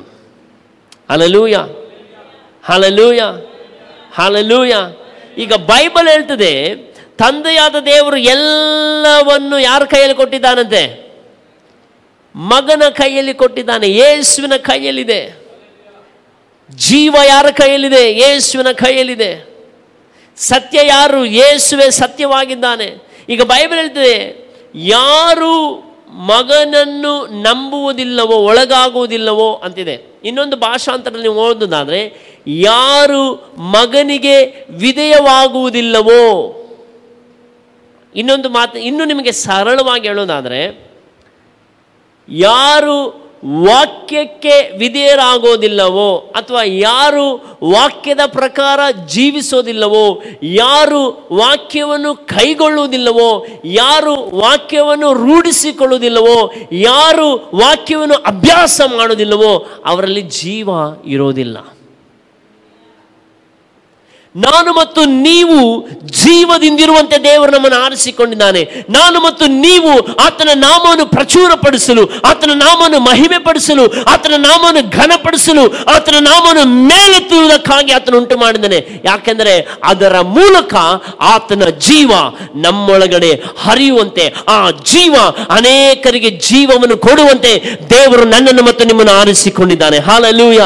[1.09, 1.55] ಹಲಲೂಯ
[2.63, 3.19] ಹಲಲೂಯ
[4.15, 4.73] ಹಲಲೂಯ
[5.37, 6.75] ಈಗ ಬೈಬಲ್ ಹೇಳ್ತದೆ,
[7.17, 11.13] ತಂದೆಯಾದ ದೇವರು ಎಲ್ಲವನ್ನು ಯಾರ ಕೈಯಲ್ಲಿ ಕೊಟ್ಟಿದ್ದಾನಂತೆ?
[12.35, 15.44] ಮಗನ ಕೈಯಲ್ಲಿ ಕೊಟ್ಟಿದ್ದಾನೆ, ಯೇಸುವಿನ ಕೈಯಲ್ಲಿದೆ.
[16.69, 18.13] ಜೀವ ಯಾರ ಕೈಯಲ್ಲಿದೆ?
[18.13, 19.55] ಯೇಸುವಿನ ಕೈಯಲ್ಲಿದೆ.
[20.37, 21.25] ಸತ್ಯ ಯಾರು?
[21.25, 22.97] ಯೇಸುವೆ ಸತ್ಯವಾಗಿದ್ದಾನೆ.
[23.29, 25.75] ಈಗ ಬೈಬಲ್ ಹೇಳ್ತದೆ, ಯಾರು
[26.09, 30.19] ಮಗನನ್ನು ನಂಬುವುದಿಲ್ಲವೋ, ಒಳಗಾಗುವುದಿಲ್ಲವೋ ಅಂತಿದೆ.
[30.23, 36.51] ಇನ್ನೊಂದು ಭಾಷಾಂತರದಲ್ಲಿ ನೀವು ಓದೋದಾದರೆ, ಯಾರು ಮಗನಿಗೆ ವಿಧೇಯವಾಗುವುದಿಲ್ಲವೋ.
[38.15, 40.91] ಇನ್ನೊಂದು ಮಾತು, ಇನ್ನು ನಿಮಗೆ ಸರಳವಾಗಿ ಹೇಳೋದಾದರೆ,
[42.29, 57.35] ಯಾರು ವಾಕ್ಯಕ್ಕೆ ವಿಧೇಯರಾಗೋದಿಲ್ಲವೋ, ಅಥವಾ ಯಾರು ವಾಕ್ಯದ ಪ್ರಕಾರ ಜೀವಿಸೋದಿಲ್ಲವೋ, ಯಾರು ವಾಕ್ಯವನ್ನು ಕೈಗೊಳ್ಳುವುದಿಲ್ಲವೋ, ಯಾರು ವಾಕ್ಯವನ್ನು ರೂಢಿಸಿಕೊಳ್ಳುವುದಿಲ್ಲವೋ, ಯಾರು
[57.35, 60.69] ವಾಕ್ಯವನ್ನು ಅಭ್ಯಾಸ ಮಾಡೋದಿಲ್ಲವೋ ಅವರಲ್ಲಿ ಜೀವ
[61.05, 61.57] ಇರೋದಿಲ್ಲ.
[64.35, 68.85] ನಾನು ಮತ್ತು ನೀವು ಜೀವದಿಂದಿರುವಂತೆ ದೇವರು ನಮ್ಮನ್ನು ಆರಿಸಿಕೊಂಡಿದ್ದಾನೆ.
[68.89, 76.65] ನಾನು ಮತ್ತು ನೀವು ಆತನ ನಾಮವನ್ನು ಪ್ರಚುರಪಡಿಸಲು, ಆತನ ನಾಮವನ್ನು ಮಹಿಮೆ ಪಡಿಸಲು ಆತನ ನಾಮವನ್ನು ಘನಪಡಿಸಲು, ಆತನ ನಾಮವನ್ನು
[76.65, 79.01] ಮೇಲೆತ್ತುವುದಕ್ಕಾಗಿ ಆತನು ಉಂಟು ಮಾಡಿದ್ದಾನೆ.
[79.05, 80.75] ಯಾಕೆಂದರೆ ಅದರ ಮೂಲಕ
[81.19, 82.11] ಆತನ ಜೀವ
[82.55, 85.15] ನಮ್ಮೊಳಗಡೆ ಹರಿಯುವಂತೆ, ಆ ಜೀವ
[85.49, 89.99] ಅನೇಕರಿಗೆ ಜೀವವನ್ನು ಕೊಡುವಂತೆ ದೇವರು ನನ್ನನ್ನು ಮತ್ತು ನಿಮ್ಮನ್ನು ಆರಿಸಿಕೊಂಡಿದ್ದಾನೆ.
[89.99, 90.59] ಹಾಲಲೂಯ.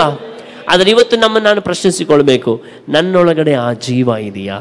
[0.69, 2.51] ಆದರೆ ಇವತ್ತು ನಮ್ಮನ್ನು ನಾನು ಪ್ರಶ್ನಿಸಿಕೊಳ್ಬೇಕು.
[2.89, 4.59] ನನ್ನೊಳಗಡೆ ಆ ಜೀವ ಇದೆಯಾ?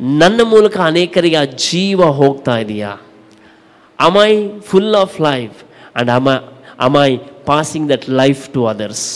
[0.00, 2.96] ನನ್ನ ಮೂಲಕ ಅನೇಕರಿಗೆ ಆ ಜೀವ ಹೋಗ್ತಾ ಇದೆಯಾ?
[4.00, 6.30] Am I full of life and um
[6.78, 7.16] am I
[7.46, 9.06] passing that life to others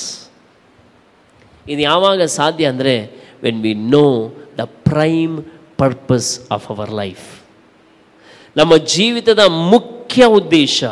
[1.68, 2.94] ಇದು ಯಾವಾಗ ಸಾಧ್ಯ ಅಂದರೆ
[3.42, 4.06] when we know
[4.58, 5.44] the prime
[5.78, 7.26] purpose of our life
[8.56, 10.84] ನಮ್ಮ ಜೀವಿತದ ಮುಖ್ಯ ಉದ್ದೇಶ,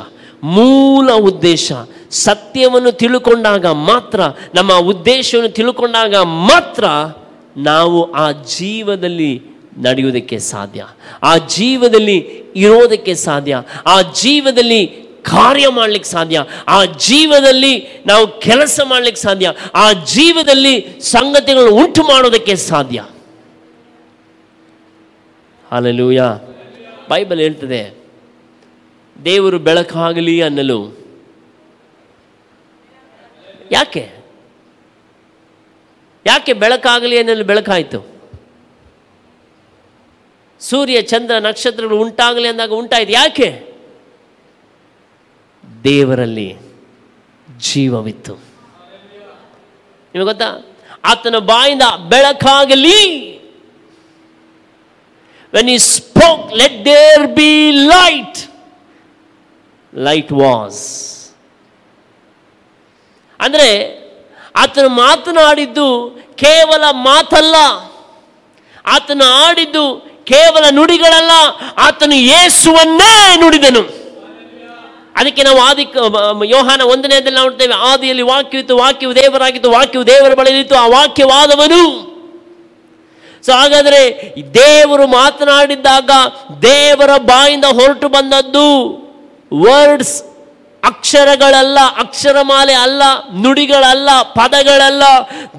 [0.42, 1.72] ಮೂಲ ಉದ್ದೇಶ
[2.10, 4.20] ಸತ್ಯವನ್ನು ತಿಳ್ಕೊಂಡಾಗ ಮಾತ್ರ,
[4.54, 6.84] ನಮ್ಮ ಉದ್ದೇಶವನ್ನು ತಿಳ್ಕೊಂಡಾಗ ಮಾತ್ರ
[7.56, 9.42] ನಾವು ಆ ಜೀವದಲ್ಲಿ
[9.78, 10.86] ನಡೆಯುವುದಕ್ಕೆ ಸಾಧ್ಯ.
[11.22, 13.62] ಆ ಜೀವದಲ್ಲಿ ಇರೋದಕ್ಕೆ ಸಾಧ್ಯ.
[13.86, 14.86] ಆ ಜೀವದಲ್ಲಿ
[15.22, 16.44] ಕಾರ್ಯ ಮಾಡಲಿಕ್ಕೆ ಸಾಧ್ಯ.
[16.68, 19.52] ಆ ಜೀವದಲ್ಲಿ ನಾವು ಕೆಲಸ ಮಾಡಲಿಕ್ಕೆ ಸಾಧ್ಯ.
[19.74, 23.04] ಆ ಜೀವದಲ್ಲಿ ಸಂಗತಿಗಳನ್ನು ಉಂಟು ಮಾಡೋದಕ್ಕೆ ಸಾಧ್ಯ.
[25.72, 26.20] ಅಲ್ಲೂಯ
[27.10, 27.94] ಬೈಬಲ್ ಹೇಳ್ತದೆ,
[29.24, 30.99] ದೇವರು ಬೆಳಕಾಗಲಿ ಅನ್ನಲು
[33.70, 34.12] ಯಾಕೆ?
[36.26, 38.10] ಯಾಕೆ ಬೆಳಕಾಗಲಿ ಅನ್ನಲ್ಲಿ ಬೆಳಕಾಯಿತು?
[40.60, 43.12] ಸೂರ್ಯ, ಚಂದ್ರ, ನಕ್ಷತ್ರಗಳು ಉಂಟಾಗಲಿ ಅಂದಾಗ ಉಂಟಾಯಿತು.
[43.12, 43.70] ಯಾಕೆ?
[45.84, 46.56] ದೇವರಲ್ಲಿ
[47.58, 48.34] ಜೀವವಿತ್ತು.
[50.14, 50.66] ನಿಮಗೆ ಗೊತ್ತಾ?
[51.04, 53.30] ಆತನ ಬಾಯಿಂದ ಬೆಳಕಾಗಲಿ.
[55.54, 58.50] When he spoke let there be light
[59.94, 61.19] light was
[63.40, 64.00] ಅಂದರೆ
[64.56, 67.54] ಆತನು ಮಾತನಾಡಿದ್ದು ಕೇವಲ ಮಾತಲ್ಲ.
[68.86, 71.30] ಆತನು ಆಡಿದ್ದು ಕೇವಲ ನುಡಿಗಳಲ್ಲ.
[71.76, 74.00] ಆತನು ಯೇಸುವನ್ನೇ ನುಡಿದನು.
[75.16, 75.82] ಅದಕ್ಕೆ ನಾವು ಆದಿ
[76.44, 82.10] ಯೋಹಾನ ಒಂದನೇದಲ್ಲಿ ನಾವು ನೋಡ್ತೇವೆ, ಆದಿಯಲ್ಲಿ ವಾಕ್ಯವಿತ್ತು, ವಾಕ್ಯವು ದೇವರಾಗಿತ್ತು, ವಾಕ್ಯವು ದೇವರ ಬಳಿಯಿತ್ತು ಆ ವಾಕ್ಯವಾದವನು.
[83.42, 86.10] ಸೊ ಹಾಗಾದರೆ ದೇವರು ಮಾತನಾಡಿದ್ದಾಗ
[86.62, 88.66] ದೇವರ ಬಾಯಿಂದ ಹೊರಟು ಬಂದದ್ದು
[89.54, 90.29] ವರ್ಡ್ಸ್
[90.84, 93.02] ಅಕ್ಷರಗಳಲ್ಲ ಅಕ್ಷರಮಾಲೆ ಅಲ್ಲ,
[93.34, 95.02] ನುಡಿಗಳಲ್ಲ, ಪದಗಳಲ್ಲ.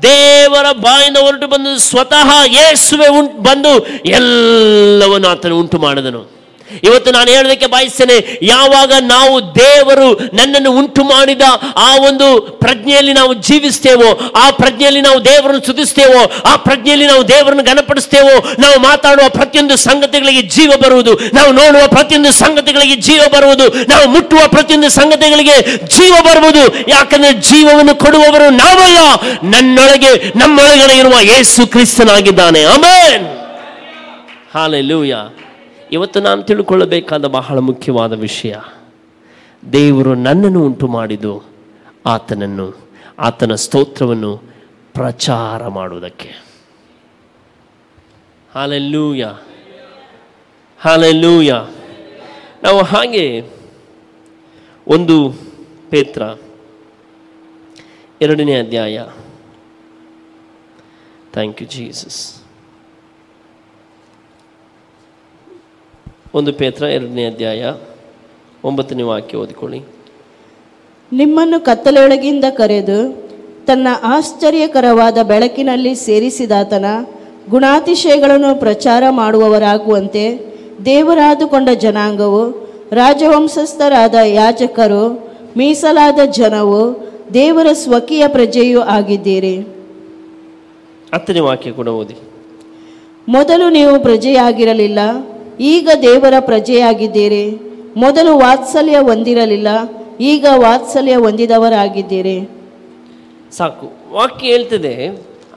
[0.04, 6.41] ದೇವರ ಬಾಯಿಂದ ಹೊರಟು ಬಂದು ಸ್ವತಃ ಯೇಸುವೆ ಉಂಟು, ಬಂದು ಎಲ್ಲವನ್ನು ಆತನು ಉಂಟು ಮಾಡಿದನು.
[6.84, 11.42] ಇವತ್ತು ನಾನು ಹೇಳೋದಕ್ಕೆ ಬಯಸ್ತೇನೆ, ಯಾವಾಗ ನಾವು ದೇವರು ನನ್ನನ್ನು ಉಂಟು ಮಾಡಿದ
[11.78, 18.36] ಆ ಒಂದು ಪ್ರಜ್ಞೆಯಲ್ಲಿ ನಾವು ಜೀವಿಸ್ತೇವೋ, ಆ ಪ್ರಜ್ಞೆಯಲ್ಲಿ ನಾವು ದೇವರನ್ನು ಸುಧಿಸ್ತೇವೋ ಆ ಪ್ರಜ್ಞೆಯಲ್ಲಿ ನಾವು ದೇವರನ್ನು ಗಣಪಡಿಸ್ತೇವೋ
[18.60, 24.90] ನಾವು ಮಾತಾಡುವ ಪ್ರತಿಯೊಂದು ಸಂಗತಿಗಳಿಗೆ ಜೀವ ಬರುವುದು, ನಾವು ನೋಡುವ ಪ್ರತಿಯೊಂದು ಸಂಗತಿಗಳಿಗೆ ಜೀವ ಬರುವುದು, ನಾವು ಮುಟ್ಟುವ ಪ್ರತಿಯೊಂದು
[24.90, 26.90] ಸಂಗತಿಗಳಿಗೆ ಜೀವ ಬರುವುದು.
[26.90, 28.98] ಯಾಕಂದ್ರೆ ಜೀವವನ್ನು ಕೊಡುವವರು ನಾವಲ್ಲ,
[29.44, 32.64] ನನ್ನೊಳಗೆ ನಮ್ಮೊಳಗಡೆ ಇರುವ ಯೇಸು ಕ್ರಿಸ್ತನಾಗಿದ್ದಾನೆ.
[32.64, 33.26] ಆಮೇನ್.
[34.54, 35.14] ಹಾಲೆಲೂಯ.
[35.92, 38.56] ಇವತ್ತು ನಾನು ತಿಳ್ಕೊಳ್ಳಬೇಕಾದ ಬಹಳ ಮುಖ್ಯವಾದ ವಿಷಯ.
[39.74, 41.44] ದೇವರು ನನ್ನನ್ನು ಉಂಟು ಮಾಡಿದ್ದು
[42.06, 44.38] ಆತನನ್ನು, ಆತನ ಸ್ತೋತ್ರವನ್ನು
[44.94, 46.44] ಪ್ರಚಾರ ಮಾಡುವುದಕ್ಕೆ.
[48.56, 49.26] ಹಾಲೆಲ್ಲೂಯ.
[50.80, 51.54] ಹಾಲೆಲ್ಲೂಯ.
[52.64, 53.50] ನಾವು ಹಾಗೆ
[54.88, 55.34] ಒಂದು
[55.90, 56.22] ಪೇತ್ರ,
[58.22, 59.06] ಎರಡನೇ ಅಧ್ಯಾಯ.
[61.34, 62.41] ಥ್ಯಾಂಕ್ ಯು ಜೀಸಸ್
[66.34, 67.74] ಒಂದು ಪೇತ್ರ ಎರಡನೇ ಅಧ್ಯಾಯ
[68.64, 69.80] ಒಂಬತ್ತನೇ ವಾಕ್ಯ ಓದಿಕೊಳ್ಳಿ.
[71.14, 73.30] ನಿಮ್ಮನ್ನು ಕತ್ತಲೆಯೊಳಗಿಂದ ಕರೆದು
[73.68, 76.86] ತನ್ನ ಆಶ್ಚರ್ಯಕರವಾದ ಬೆಳಕಿನಲ್ಲಿ ಸೇರಿಸಿದಾತನ
[77.50, 89.58] ಗುಣಾತಿಶಯಗಳನ್ನು ಪ್ರಚಾರ ಮಾಡುವವರಾಗುವಂತೆ ದೇವರಾದುಕೊಂಡ ಜನಾಂಗವು ರಾಜವಂಶಸ್ಥರಾದ ಯಾಚಕರು ಮೀಸಲಾದ ಜನವು ದೇವರ ಸ್ವಕೀಯ ಪ್ರಜೆಯೂ ಆಗಿದ್ದೀರಿ.
[91.14, 92.16] ಹತ್ತನೇ ವಾಕ್ಯ ಕೂಡ ಓದಿ.
[93.28, 95.00] ಮೊದಲು ನೀವು ಪ್ರಜೆಯಾಗಿರಲಿಲ್ಲ
[95.62, 97.46] ಈಗ ದೇವರ ಪ್ರಜೆಯಾಗಿದ್ದೀರಿ.
[97.98, 99.70] ಮೊದಲು ವಾತ್ಸಲ್ಯ ಹೊಂದಿರಲಿಲ್ಲ
[100.20, 102.38] ಈಗ ವಾತ್ಸಲ್ಯ ಹೊಂದಿದವರಾಗಿದ್ದೀರಿ.
[103.58, 104.94] ಸಾಕು ವಾಕ್ಯ ಹೇಳ್ತದೆ.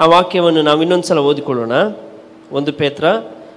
[0.00, 1.74] ಆ ವಾಕ್ಯವನ್ನು ನಾವು ಇನ್ನೊಂದು ಸಲ ಓದಿಕೊಳ್ಳೋಣ.
[2.52, 3.04] ಒಂದು ಪೇತ್ರ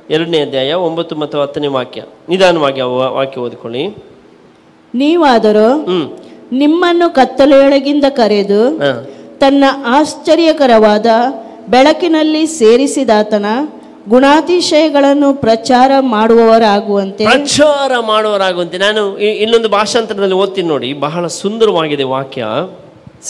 [0.09, 2.01] ಎರಡನೇ ಅಧ್ಯಾಯ ಒಂಬತ್ತು ಮತ್ತು ಹತ್ತನೇ ವಾಕ್ಯ.
[2.29, 2.85] ನಿಧಾನವಾಗಿ ಆ
[3.17, 3.83] ವಾಕ್ಯ ಓದಿಕೊಳ್ಳಿ.
[4.93, 5.69] ನೀವಾದರೂ
[6.51, 8.61] ನಿಮ್ಮನ್ನು ಕತ್ತಲೆಯೊಳಗಿಂದ ಕರೆದು
[9.39, 11.07] ತನ್ನ ಆಶ್ಚರ್ಯಕರವಾದ
[11.69, 13.45] ಬೆಳಕಿನಲ್ಲಿ ಸೇರಿಸಿದಾತನ
[14.11, 17.23] ಗುಣಾತಿಶಯಗಳನ್ನು ಪ್ರಚಾರ ಮಾಡುವವರಾಗುವಂತೆ.
[17.31, 18.77] ಪ್ರಚಾರ ಮಾಡುವವರಾಗುವಂತೆ.
[18.87, 19.01] ನಾನು
[19.43, 20.89] ಇನ್ನೊಂದು ಭಾಷಾಂತರದಲ್ಲಿ ಓದ್ತೀನಿ ನೋಡಿ.
[21.07, 22.43] ಬಹಳ ಸುಂದರವಾಗಿದೆ ವಾಕ್ಯ.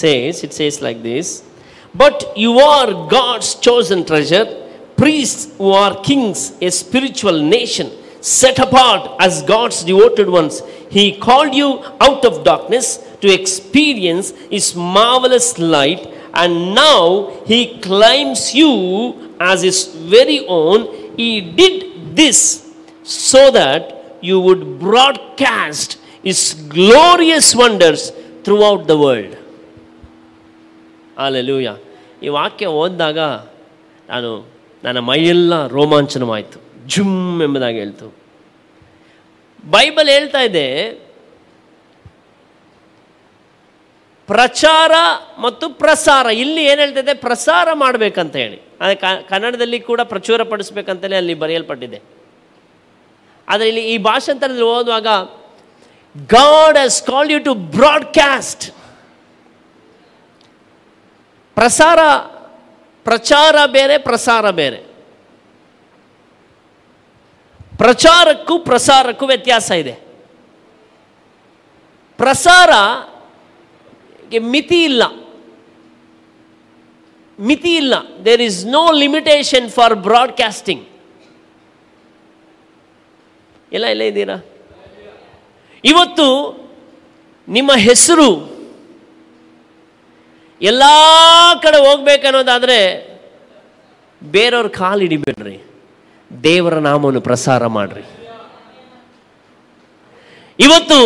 [0.02, 1.30] Says it says like this
[2.02, 4.48] but you are God's chosen treasure
[5.02, 7.92] priest who are kings a spiritual nation
[8.42, 10.58] set apart as God's devoted ones
[10.98, 11.70] He called you
[12.10, 12.90] out of darkness
[13.24, 16.04] to experience his marvelous light
[16.44, 16.98] and now
[17.52, 18.46] he claims
[19.39, 20.80] as His very own.
[21.17, 21.76] He did
[22.15, 22.39] this
[23.04, 23.84] so that
[24.21, 25.89] you would broadcast
[26.23, 28.02] His glorious wonders
[28.45, 29.34] throughout the world.
[31.17, 31.69] Hallelujah
[32.23, 33.19] ಈ ವಾಕ್ಯ ಓದಿದಾಗ
[34.10, 34.30] ನಾನು
[34.84, 36.60] ನನ್ನ ಮೈಯೆಲ್ಲ ರೋಮಾಂಚನವಾಯಿತು
[36.93, 38.08] ಜುಮ್ ಎಂಬುದಾಗಿ ಹೇಳ್ತು
[39.63, 40.65] Bible ಹೇಳ್ತಾ ಇದೆ
[44.28, 44.92] ಪ್ರಚಾರ
[45.38, 46.26] ಮತ್ತು ಪ್ರಸಾರ.
[46.26, 47.13] ಇಲ್ಲಿ ಏನು ಹೇಳ್ತಿದೆ?
[47.13, 48.62] ಪ್ರಸಾರ ಮಾಡಬೇಕಂತ ಹೇಳಿ.
[48.82, 48.96] ಅದೇ
[49.30, 52.02] ಕನ್ನಡದಲ್ಲಿ ಕೂಡ ಪ್ರಚುರ ಪಡಿಸ್ಬೇಕಂತಲೇ ಅಲ್ಲಿ ಬರೆಯಲ್ಪಟ್ಟಿದೆ.
[53.48, 55.08] ಆದರೆ ಇಲ್ಲಿ ಈ ಭಾಷಾಂತರದಲ್ಲಿ ಓದುವಾಗ
[56.26, 58.72] ಗಾಡ್ ಹಸ್ ಕಾಲ್ ಯು ಟು ಬ್ರಾಡ್ಕ್ಯಾಸ್ಟ್
[61.56, 62.00] ಪ್ರಸಾರ,
[63.04, 64.78] ಪ್ರಚಾರ ಬೇರೆ, ಪ್ರಸಾರ ಬೇರೆ.
[67.78, 69.94] ಪ್ರಚಾರಕ್ಕೂ ಪ್ರಸಾರಕ್ಕೂ ವ್ಯತ್ಯಾಸ ಇದೆ.
[72.18, 72.70] ಪ್ರಸಾರ
[74.30, 75.04] ಗೆ ಮಿತಿ ಇಲ್ಲ.
[77.40, 77.94] ಮಿತಿ ಇಲ್ಲ.
[78.26, 80.88] There is no limitation for broadcasting
[83.74, 84.46] ಎಲ್ಲ ಎಲ್ಲ ಇದ್ದೀರಾ?
[85.84, 86.28] ಇವತ್ತು
[87.48, 88.58] ನಿಮ್ಮ ಹೆಸರು
[90.62, 90.84] ಎಲ್ಲ
[91.62, 93.08] ಕಡೆ ಹೋಗ್ಬೇಕನ್ನೋದಾದರೆ
[94.24, 95.63] ಬೇರೆಯವ್ರ ಕಾಲು ಹಿಡಿಬೇಡ್ರಿ.
[96.44, 98.04] ದೇವರ ನಾಮವನ್ನು ಪ್ರಸಾರ ಮಾಡ್ರಿ.
[100.60, 100.98] ಇವತ್ತು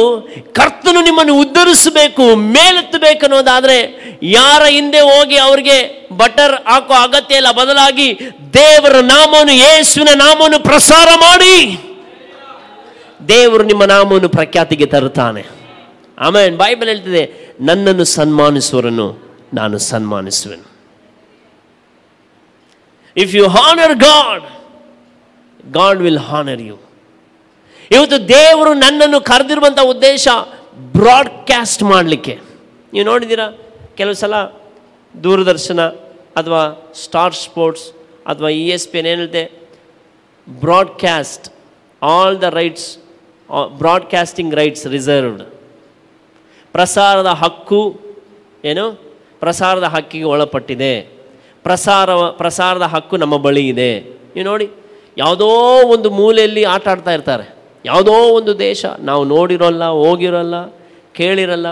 [0.53, 3.77] ಕರ್ತನು ನಿಮ್ಮನ್ನು ಉದ್ಧರಿಸಬೇಕು ಮೇಲೆತ್ತಬೇಕನ್ನೋದಾದ್ರೆ
[4.23, 5.77] ಯಾರ ಹಿಂದೆ ಹೋಗಿ ಅವ್ರಿಗೆ
[6.17, 8.19] ಬಟರ್ ಹಾಕೋ ಅಗತ್ಯ ಇಲ್ಲ, ಬದಲಾಗಿ
[8.53, 11.55] ದೇವರ ನಾಮವನ್ನು, ಯೇಸುವಿನ ನಾಮವನ್ನು ಪ್ರಸಾರ ಮಾಡಿ.
[13.27, 15.43] ದೇವರು ನಿಮ್ಮ ನಾಮವನ್ನು ಪ್ರಖ್ಯಾತಿಗೆ ತರುತ್ತಾನೆ.
[16.17, 17.23] ಆಮೇಲೆ ಬೈಬಲ್ ಹೇಳ್ತಿದೆ,
[17.61, 19.07] ನನ್ನನ್ನು ಸನ್ಮಾನಿಸುವರನ್ನು
[19.53, 20.67] ನಾನು ಸನ್ಮಾನಿಸುವೆನು.
[23.17, 24.45] If you honour God
[25.71, 26.77] God will honour you
[27.91, 30.27] ಇವತ್ತು ದೇವರು ನನ್ನನ್ನು ಕರೆದಿರುವಂಥ ಉದ್ದೇಶ
[30.75, 32.39] ಬ್ರಾಡ್ಕ್ಯಾಸ್ಟ್ ಮಾಡಲಿಕ್ಕೆ.
[32.93, 33.57] ನೀವು ನೋಡಿದ್ದೀರಾ?
[33.95, 34.33] ಕೆಲವು ಸಲ
[35.23, 35.81] ದೂರದರ್ಶನ
[36.35, 37.91] ಅಥವಾ ಸ್ಟಾರ್ ಸ್ಪೋರ್ಟ್ಸ್
[38.25, 39.51] ಅಥವಾ ಇ ಎಸ್ ಪಿ ಏನು ಹೇಳುತ್ತೆ
[40.49, 41.55] broadcast
[42.01, 42.97] all the rights
[43.77, 45.43] broadcasting rights reserved.
[46.71, 47.99] ಪ್ರಸಾರದ ಹಕ್ಕು
[48.65, 48.91] ಏನು?
[49.39, 51.01] ಪ್ರಸಾರದ ಹಕ್ಕಿಗೆ ಒಳಪಟ್ಟಿದೆ.
[51.63, 53.99] ಪ್ರಸಾರ, ಪ್ರಸಾರದ ಹಕ್ಕು ನಮ್ಮ ಬಳಿ ಇದೆ.
[54.03, 54.69] ನೀವು ನೋಡಿ,
[55.17, 55.47] ಯಾವುದೋ
[55.87, 57.60] ಒಂದು ಮೂಲೆಯಲ್ಲಿ ಆಟ ಆಡ್ತಾ ಇರ್ತಾರೆ.
[57.85, 60.65] ಯಾವುದೋ ಒಂದು ದೇಶ ನಾವು ನೋಡಿರೋಲ್ಲ, ಹೋಗಿರೋಲ್ಲ,
[61.13, 61.67] ಕೇಳಿರಲ್ಲ,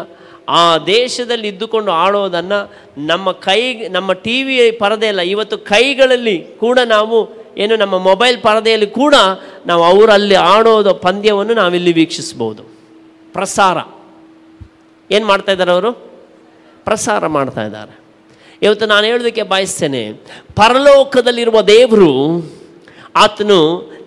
[0.49, 2.59] ಆ ದೇಶದಲ್ಲಿ ಇದ್ದುಕೊಂಡು ಆಡೋದನ್ನು
[2.97, 8.87] ನಮ್ಮ ಕೈ, ನಮ್ಮ ಟಿ ವಿ ಪರದೆ ಅಲ್ಲ, ಇವತ್ತು ಕೈಗಳಲ್ಲಿ ಕೂಡ ನಾವು ಏನು ನಮ್ಮ ಮೊಬೈಲ್ ಪರದೆಯಲ್ಲಿ
[8.87, 9.15] ಕೂಡ
[9.65, 12.63] ನಾವು ಅವರಲ್ಲಿ ಆಡೋದು ಪಂದ್ಯವನ್ನು ನಾವಿಲ್ಲಿ ವೀಕ್ಷಿಸ್ಬೋದು.
[13.33, 13.77] ಪ್ರಸಾರ.
[15.11, 15.91] ಏನು ಮಾಡ್ತಾ ಇದ್ದಾರೆ ಅವರು?
[16.85, 17.99] ಪ್ರಸಾರ ಮಾಡ್ತಾ ಇದ್ದಾರೆ.
[18.61, 20.13] ಇವತ್ತು ನಾನು ಹೇಳೋದಕ್ಕೆ ಬಯಸ್ತೇನೆ,
[20.55, 22.11] ಪರಲೋಕದಲ್ಲಿರುವ ದೇವರು
[23.15, 23.59] ಆತನು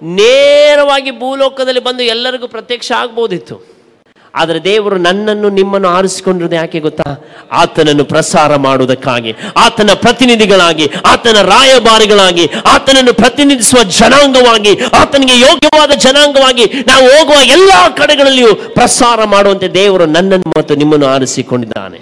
[0.03, 3.73] ನೇರವಾಗಿ ಭೂಲೋಕದಲ್ಲಿ ಬಂದು ಎಲ್ಲರಿಗೂ ಪ್ರತ್ಯಕ್ಷ ಆಗ್ಬೋದಿತ್ತು.
[4.35, 7.25] ಆದರೆ ದೇವರು ನನ್ನನ್ನು ನಿಮ್ಮನ್ನು ಆರಿಸಿಕೊಂಡಿರೋದು ಯಾಕೆ ಗೊತ್ತಾ?
[7.53, 17.35] ಆತನನ್ನು ಪ್ರಸಾರ ಮಾಡುವುದಕ್ಕಾಗಿ, ಆತನ ಪ್ರತಿನಿಧಿಗಳಾಗಿ, ಆತನ ರಾಯಭಾರಿಗಳಾಗಿ, ಆತನನ್ನು ಪ್ರತಿನಿಧಿಸುವ ಜನಾಂಗವಾಗಿ, ಆತನಿಗೆ ಯೋಗ್ಯವಾದ ಜನಾಂಗವಾಗಿ ನಾವು ಹೋಗುವ
[17.43, 21.99] ಎಲ್ಲ ಕಡೆಗಳಲ್ಲಿಯೂ ಪ್ರಸಾರ ಮಾಡುವಂತೆ ದೇವರು ನನ್ನನ್ನು ಮತ್ತು ನಿಮ್ಮನ್ನು ಆರಿಸಿಕೊಂಡಿದ್ದಾನೆ.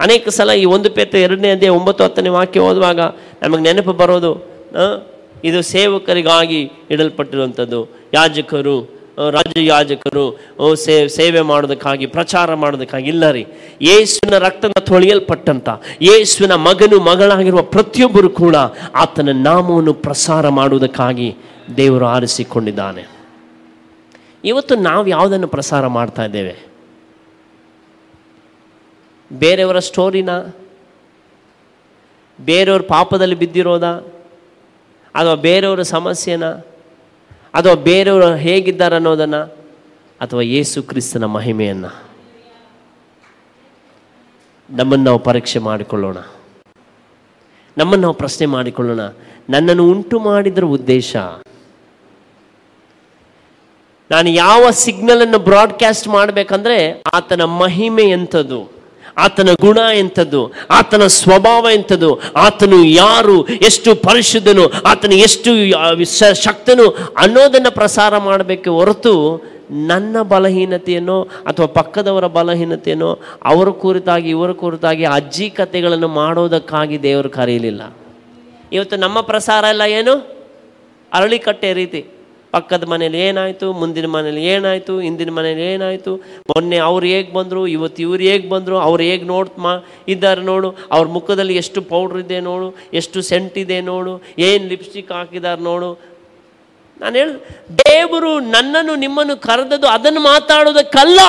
[0.00, 3.00] ಅನೇಕ ಸಲ ಈ ಒಂದು ಪೇತ ಎರಡನೇ ಅಧ್ಯಾಯ ಒಂಬತ್ತು ಹತ್ತನೇ ವಾಕ್ಯ ಓದುವಾಗ
[3.42, 4.52] ನಮಗೆ ನೆನಪು ಬರೋದು
[5.44, 7.88] ಇದು ಸೇವಕರಿಗಾಗಿ ಇಡಲ್ಪಟ್ಟಿರುವಂಥದ್ದು.
[8.14, 10.24] ಯಾಜಕರು ರಾಜ ಯಾಜಕರು
[10.74, 13.46] ಸೇ, ಸೇವೆ ಮಾಡೋದಕ್ಕಾಗಿ, ಪ್ರಚಾರ ಮಾಡೋದಕ್ಕಾಗಿ ಇಲ್ಲ ರೀ.
[13.82, 15.68] ಯೇಸುವಿನ ರಕ್ತನ ತೊಳೆಯಲ್ಪಟ್ಟಂತ,
[16.02, 18.56] ಯೇಸುವಿನ ಮಗನು ಮಗಳಾಗಿರುವ ಪ್ರತಿಯೊಬ್ಬರು ಕೂಡ
[18.94, 21.36] ಆತನ ನಾಮವನ್ನು ಪ್ರಸಾರ ಮಾಡುವುದಕ್ಕಾಗಿ
[21.76, 23.04] ದೇವರು ಆರಿಸಿಕೊಂಡಿದ್ದಾನೆ.
[24.44, 26.54] ಇವತ್ತು ನಾವು ಯಾವುದನ್ನು ಪ್ರಸಾರ ಮಾಡ್ತಾ ಇದ್ದೇವೆ?
[29.32, 30.30] ಬೇರೆಯವರ ಸ್ಟೋರಿನ?
[32.40, 34.06] ಬೇರೆಯವ್ರ ಪಾಪದಲ್ಲಿ ಬಿದ್ದಿರೋದ?
[35.14, 36.44] ಅಥವಾ ಬೇರೆಯವರ ಸಮಸ್ಯೆನ?
[37.54, 39.44] ಅಥವಾ ಬೇರೆಯವರು ಹೇಗಿದ್ದಾರೆ ಅನ್ನೋದನ್ನು?
[40.20, 42.12] ಅಥವಾ ಯೇಸು ಕ್ರಿಸ್ತನ ಮಹಿಮೆಯನ್ನು?
[44.70, 46.16] ನಮ್ಮನ್ನು ನಾವು ಪರೀಕ್ಷೆ ಮಾಡಿಕೊಳ್ಳೋಣ.
[47.78, 49.00] ನಮ್ಮನ್ನು ನಾವು ಪ್ರಶ್ನೆ ಮಾಡಿಕೊಳ್ಳೋಣ.
[49.50, 51.16] ನನ್ನನ್ನು ಉಂಟು ಮಾಡಿದ್ರ ಉದ್ದೇಶ?
[54.10, 58.81] ನಾನು ಯಾವ ಸಿಗ್ನಲನ್ನು ಬ್ರಾಡ್ಕಾಸ್ಟ್ ಮಾಡಬೇಕಂದ್ರೆ ಆತನ ಮಹಿಮೆ ಎಂಥದ್ದು?
[59.18, 65.50] ಆತನ ಗುಣ ಎಂಥದ್ದು, ಆತನ ಸ್ವಭಾವ ಎಂಥದ್ದು, ಆತನು ಯಾರು, ಎಷ್ಟು ಪರಿಶುದ್ಧನು, ಆತನು ಎಷ್ಟು
[66.42, 75.50] ಶಕ್ತನು ಅನ್ನೋದನ್ನು ಪ್ರಸಾರ ಮಾಡಬೇಕು ಹೊರತು ನನ್ನ ಬಲಹೀನತೆಯನ್ನು ಅಥವಾ ಪಕ್ಕದವರ ಬಲಹೀನತೆಯನ್ನು ಅವರ ಕುರಿತಾಗಿ, ಇವರ ಕುರಿತಾಗಿ ಅಜ್ಜಿ
[75.50, 77.96] ಕಥೆಗಳನ್ನು ಮಾಡೋದಕ್ಕಾಗಿ ದೇವರು ಕರೆಯಲಿಲ್ಲ.
[78.72, 80.14] ಇವತ್ತು ನಮ್ಮ ಪ್ರಸಾರ ಎಲ್ಲ ಏನು?
[81.12, 82.06] ಅರಳಿಕಟ್ಟೆ ರೀತಿ.
[82.54, 86.12] ಪಕ್ಕದ ಮನೇಲಿ ಏನಾಯಿತು, ಮುಂದಿನ ಮನೇಲಿ ಏನಾಯಿತು ಹಿಂದಿನ ಮನೇಲಿ ಏನಾಯಿತು,
[86.50, 89.72] ಮೊನ್ನೆ ಅವ್ರು ಹೇಗೆ ಬಂದರು, ಇವತ್ತು ಇವ್ರು ಹೇಗೆ ಬಂದರು, ಅವ್ರು ಹೇಗೆ ನೋಡ್ತು ಮಾ,
[90.14, 92.68] ಇದ್ದಾರೆ ನೋಡು, ಅವ್ರ ಮುಖದಲ್ಲಿ ಎಷ್ಟು ಪೌಡ್ರ್ ಇದೆ ನೋಡು,
[93.00, 94.14] ಎಷ್ಟು ಸೆಂಟ್ ಇದೆ ನೋಡು,
[94.48, 95.90] ಏನು ಲಿಪ್ಸ್ಟಿಕ್ ಹಾಕಿದ್ದಾರೆ ನೋಡು.
[97.00, 97.30] ನಾನು ಹೇಳ
[97.86, 101.20] ದೇವರು ನನ್ನನ್ನು ನಿಮ್ಮನ್ನು ಕರೆದದ್ದು ಅದನ್ನು ಮಾತಾಡೋದಕ್ಕಲ್ಲ.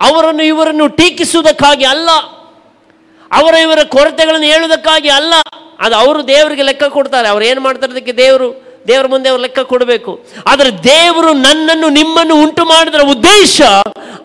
[0.00, 2.10] ಅವರನ್ನು ಇವರನ್ನು ಟೀಕಿಸುವುದಕ್ಕಾಗಿ ಅಲ್ಲ.
[3.32, 5.34] ಅವರ ಇವರ ಕೊರತೆಗಳನ್ನು ಹೇಳುವುದಕ್ಕಾಗಿ ಅಲ್ಲ,
[5.80, 7.28] ಅದು ಅವರು ದೇವರಿಗೆ ಲೆಕ್ಕ ಕೊಡ್ತಾರೆ.
[7.28, 8.48] ಅವ್ರು ಏನು ಮಾಡ್ತಾರೆ ಅದಕ್ಕೆ ದೇವರು,
[8.88, 10.12] ದೇವರ ಮುಂದೆ ಅವ್ರು ಲೆಕ್ಕ ಕೊಡಬೇಕು.
[10.46, 13.62] ಆದರೆ ದೇವರು ನನ್ನನ್ನು, ನಿಮ್ಮನ್ನು ಉಂಟು ಮಾಡಿದರ ಉದ್ದೇಶ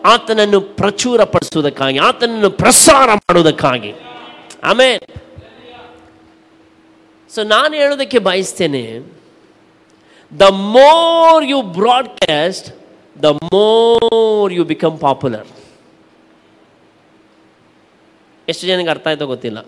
[0.04, 3.92] ಆತನನ್ನು ಪ್ರಚುರ ಪಡಿಸುವುದಕ್ಕಾಗಿ ಆತನನ್ನು ಪ್ರಸಾರ ಮಾಡುವುದಕ್ಕಾಗಿ.
[4.64, 4.90] ಆಮೇ
[7.34, 8.82] ಸೊ ನಾನು ಹೇಳೋದಕ್ಕೆ ಬಯಸ್ತೇನೆ
[10.40, 10.42] the
[10.76, 12.68] more you broadcast
[13.22, 15.48] the more you become popular
[18.50, 19.58] ಎಷ್ಟು ಜನಕ್ಕೆ ಅರ್ಥ ಆಯ್ತೋ ಗೊತ್ತಿಲ್ಲ.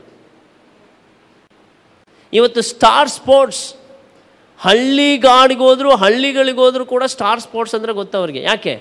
[2.38, 3.64] ಇವತ್ತು ಸ್ಟಾರ್ ಸ್ಪೋರ್ಟ್ಸ್
[4.60, 8.74] ಹಳ್ಳಿಗಾಡಿಗೋದ್ರು ಹಳ್ಳಿಗಳಿಗೋದ್ರು ಕೂಡ ಸ್ಟಾರ್ ಸ್ಪೋರ್ಟ್ಸ್ ಅಂದರೆ ಗೊತ್ತವ್ರಿಗೆ ಯಾಕೆ?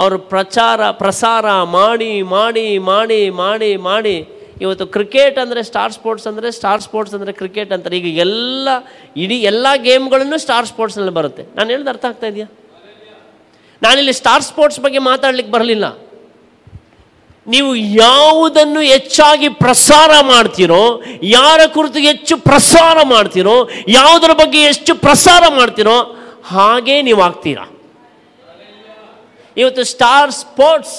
[0.00, 1.46] ಅವರು ಪ್ರಚಾರ, ಪ್ರಸಾರ
[1.78, 4.16] ಮಾಡಿ ಮಾಡಿ ಮಾಡಿ ಮಾಡಿ ಮಾಡಿ.
[4.64, 7.96] ಇವತ್ತು ಕ್ರಿಕೆಟ್ ಅಂದರೆ ಸ್ಟಾರ್ ಸ್ಪೋರ್ಟ್ಸ್ ಅಂದರೆ ಸ್ಟಾರ್ ಸ್ಪೋರ್ಟ್ಸ್ ಅಂದರೆ ಕ್ರಿಕೆಟ್ ಅಂತಾರೆ.
[8.00, 8.68] ಈಗ ಎಲ್ಲ,
[9.24, 11.44] ಇಡೀ ಎಲ್ಲ ಗೇಮ್ಗಳನ್ನು ಸ್ಟಾರ್ ಸ್ಪೋರ್ಟ್ಸ್ನಲ್ಲಿ ಬರುತ್ತೆ.
[11.56, 12.48] ನಾನು ಹೇಳ್ದು ಅರ್ಥ ಆಗ್ತಾ ಇದೆಯಾ?
[13.84, 15.86] ನಾನಿಲ್ಲಿ ಸ್ಟಾರ್ ಸ್ಪೋರ್ಟ್ಸ್ ಬಗ್ಗೆ ಮಾತಾಡ್ಲಿಕ್ಕೆ ಬರಲಿಲ್ಲ.
[17.52, 17.70] ನೀವು
[18.04, 20.82] ಯಾವುದನ್ನು ಹೆಚ್ಚಾಗಿ ಪ್ರಸಾರ ಮಾಡ್ತೀರೋ,
[21.36, 23.56] ಯಾರ ಕುರಿತು ಹೆಚ್ಚು ಪ್ರಸಾರ ಮಾಡ್ತೀರೋ,
[23.98, 25.98] ಯಾವುದರ ಬಗ್ಗೆ ಎಷ್ಟು ಪ್ರಸಾರ ಮಾಡ್ತೀರೋ,
[26.54, 27.64] ಹಾಗೇ ನೀವು ಆಗ್ತೀರಾ
[29.56, 30.96] ಇವತ್ತು ಸ್ಟಾರ್ ಸ್ಪೋರ್ಟ್ಸ್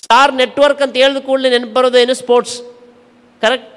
[0.00, 2.56] ಸ್ಟಾರ್ ನೆಟ್ವರ್ಕ್ ಅಂತ ಹೇಳಿದ ಕೂಡಲೇ ನೆನಪು ಬರೋದು ಏನು ಸ್ಪೋರ್ಟ್ಸ್
[3.42, 3.70] ಕರೆಕ್ಟ್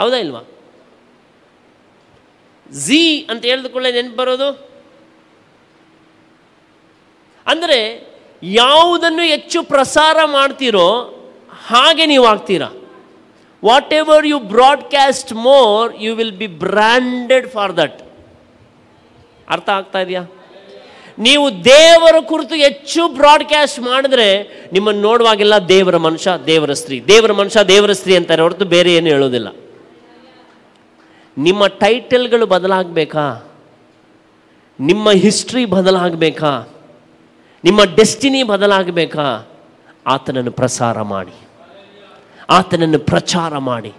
[0.00, 0.42] ಹೌದಾ ಇಲ್ವಾ?
[2.84, 4.48] ಝೀ ಅಂತ ಹೇಳಿದ ಕೂಡಲೇ ನೆನಪು ಬರೋದು
[7.46, 7.78] ಅಂದರೆ
[8.42, 11.14] ಯಾವುದನ್ನು ಹೆಚ್ಚು ಪ್ರಸಾರ ಮಾಡ್ತೀರೋ
[11.66, 12.68] ಹಾಗೆ ನೀವು ಆಗ್ತೀರಾ.
[13.94, 18.02] Whatever you broadcast more you will be branded for that
[19.48, 20.22] ಅರ್ಥ ಆಗ್ತಾ ಇದೆಯಾ?
[21.18, 27.00] ನೀವು ದೇವರ ಕುರಿತು ಹೆಚ್ಚು ಬ್ರಾಡ್ಕ್ಯಾಸ್ಟ್ ಮಾಡಿದ್ರೆ ನಿಮ್ಮನ್ನು ನೋಡುವಾಗೆಲ್ಲ ದೇವರ ಮನುಷ್ಯ, ದೇವರ ಸ್ತ್ರೀ.
[27.00, 29.48] ದೇವರ ಮನುಷ್ಯ, ದೇವರ ಸ್ತ್ರೀ ಅಂತಾರೆ ಹೊರತು ಬೇರೆ ಏನು ಹೇಳೋದಿಲ್ಲ.
[31.38, 33.48] ನಿಮ್ಮ ಟೈಟಲ್ಗಳು ಬದಲಾಗಬೇಕಾ?
[34.80, 36.68] ನಿಮ್ಮ ಹಿಸ್ಟ್ರಿ ಬದಲಾಗಬೇಕಾ?
[37.64, 39.46] ನಿಮ್ಮ ಡೆಸ್ಟಿನಿ ಬದಲಾಗಬೇಕಾ?
[40.06, 41.48] ಆತನನ್ನು ಪ್ರಸಾರ ಮಾಡಿ.
[42.50, 43.92] ಆತನನ್ನು ಪ್ರಚಾರ ಮಾಡಿ.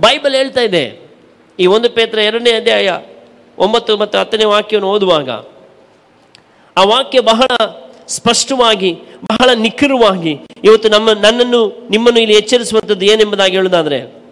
[0.00, 1.10] ಬೈಬಲ್ ಹೇಳ್ತಾ ಇದೆ.
[1.58, 2.98] ಈ ಒಂದು ಪೇತ್ರ ಎರಡನೇ ಅಧ್ಯಾಯ
[3.58, 5.30] ಒಂಬತ್ತು ಮತ್ತು ಹತ್ತನೇ ವಾಕ್ಯವನ್ನು ಓದುವಾಗ,
[6.76, 7.66] ಆ ವಾಕ್ಯ ಬಹಳ
[8.08, 14.26] ಸ್ಪಷ್ಟವಾಗಿ, ಬಹಳ ನಿಖರವಾಗಿ ಇವತ್ತು ನಮ್ಮ, ನನ್ನನ್ನು, ನಿಮ್ಮನ್ನು ಇಲ್ಲಿ ಎಚ್ಚರಿಸುವಂಥದ್ದು ಏನೆಂಬುದಾಗಿ ಹೇಳೋದಾದರೆ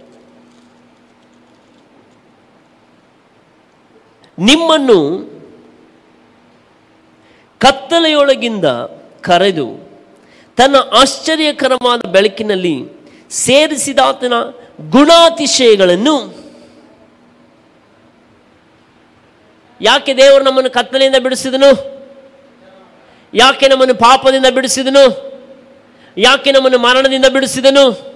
[4.38, 5.33] ನಿಮ್ಮನ್ನು
[7.58, 8.64] ಕತ್ತಲೆಯೊಳಗಿಂದ
[9.20, 9.94] ಕರೆದು
[10.56, 12.88] ತನ್ನ ಆಶ್ಚರ್ಯಕರವಾದ ಬೆಳಕಿನಲ್ಲಿ
[13.30, 14.32] ಸೇರಿಸಿದಾತನ
[14.90, 16.44] ಗುಣಾತಿಶಯಗಳನ್ನು
[19.80, 21.94] ಯಾಕೆ ದೇವರು ನಮ್ಮನ್ನು ಕತ್ತಲೆಯಿಂದ ಬಿಡಿಸಿದನು?
[23.34, 25.34] ಯಾಕೆ ನಮ್ಮನ್ನು ಪಾಪದಿಂದ ಬಿಡಿಸಿದನು?
[26.18, 28.14] ಯಾಕೆ ನಮ್ಮನ್ನು ಮರಣದಿಂದ ಬಿಡಿಸಿದನು?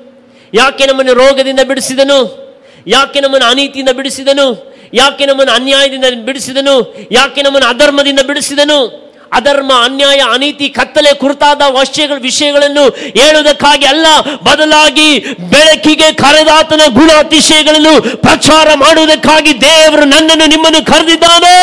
[0.55, 2.49] ಯಾಕೆ ನಮ್ಮನ್ನು ರೋಗದಿಂದ ಬಿಡಿಸಿದನು?
[2.87, 4.77] ಯಾಕೆ ನಮ್ಮನ್ನು ಅನೀತಿಯಿಂದ ಬಿಡಿಸಿದನು?
[4.95, 7.07] ಯಾಕೆ ನಮ್ಮನ್ನು ಅನ್ಯಾಯದಿಂದ ಬಿಡಿಸಿದನು?
[7.11, 9.08] ಯಾಕೆ ನಮ್ಮನ್ನು ಅಧರ್ಮದಿಂದ ಬಿಡಿಸಿದನು?
[9.33, 14.07] ಅಧರ್ಮ, ಅನ್ಯಾಯ, ಅನೀತಿ, ಕತ್ತಲೆ ಕುರಿತಾದ ವಶ್ಯಗಳ ವಿಷಯಗಳನ್ನು ಹೇಳುವುದಕ್ಕಾಗಿ ಅಲ್ಲ,
[14.45, 21.57] ಬದಲಾಗಿ ಬೆಳಕಿಗೆ ಕರೆದಾತನ ಗುಣ ಅತಿಶಯಗಳನ್ನು ಪ್ರಚಾರ ಮಾಡುವುದಕ್ಕಾಗಿ ದೇವರು ನನ್ನನ್ನು ನಿಮ್ಮನ್ನು ಕರೆದಿದ್ದಾನೆ.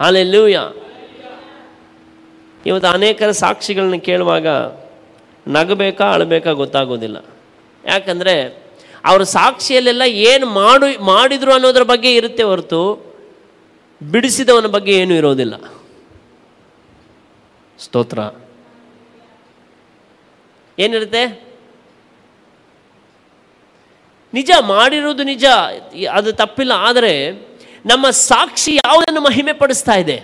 [0.00, 0.56] ಅಲ್ಲೆಲ್ಲೂಯ
[2.66, 4.46] ಇವತ್ತು ಅನೇಕರ ಸಾಕ್ಷಿಗಳನ್ನ ಕೇಳುವಾಗ
[5.48, 7.24] ನಗಬೇಕಾ, ಅಳಬೇಕಾ ಗೊತ್ತಾಗೋದಿಲ್ಲ.
[7.84, 8.64] ಯಾಕಂದರೆ
[9.04, 13.13] ಅವರ ಸಾಕ್ಷಿಯಲ್ಲೆಲ್ಲ ಏನು ಮಾಡು, ಮಾಡಿದ್ರು ಅನ್ನೋದ್ರ ಬಗ್ಗೆ ಇರುತ್ತೆ ಹೊರತು
[14.00, 15.54] ಬಿಡಿಸಿದವನ ಬಗ್ಗೆ ಏನೂ ಇರೋದಿಲ್ಲ.
[17.78, 18.18] ಸ್ತೋತ್ರ.
[20.78, 21.24] ಏನಿರುತ್ತೆ?
[24.34, 25.44] ನಿಜ ಮಾಡಿರೋದು ನಿಜ,
[26.12, 27.30] ಅದು ತಪ್ಪಿಲ್ಲ, ಆದರೆ
[27.86, 30.16] ನಮ್ಮ ಸಾಕ್ಷಿ ಯಾವುದನ್ನು ಮಹಿಮೆ ಪಡಿಸ್ತಾ ಇದೆ?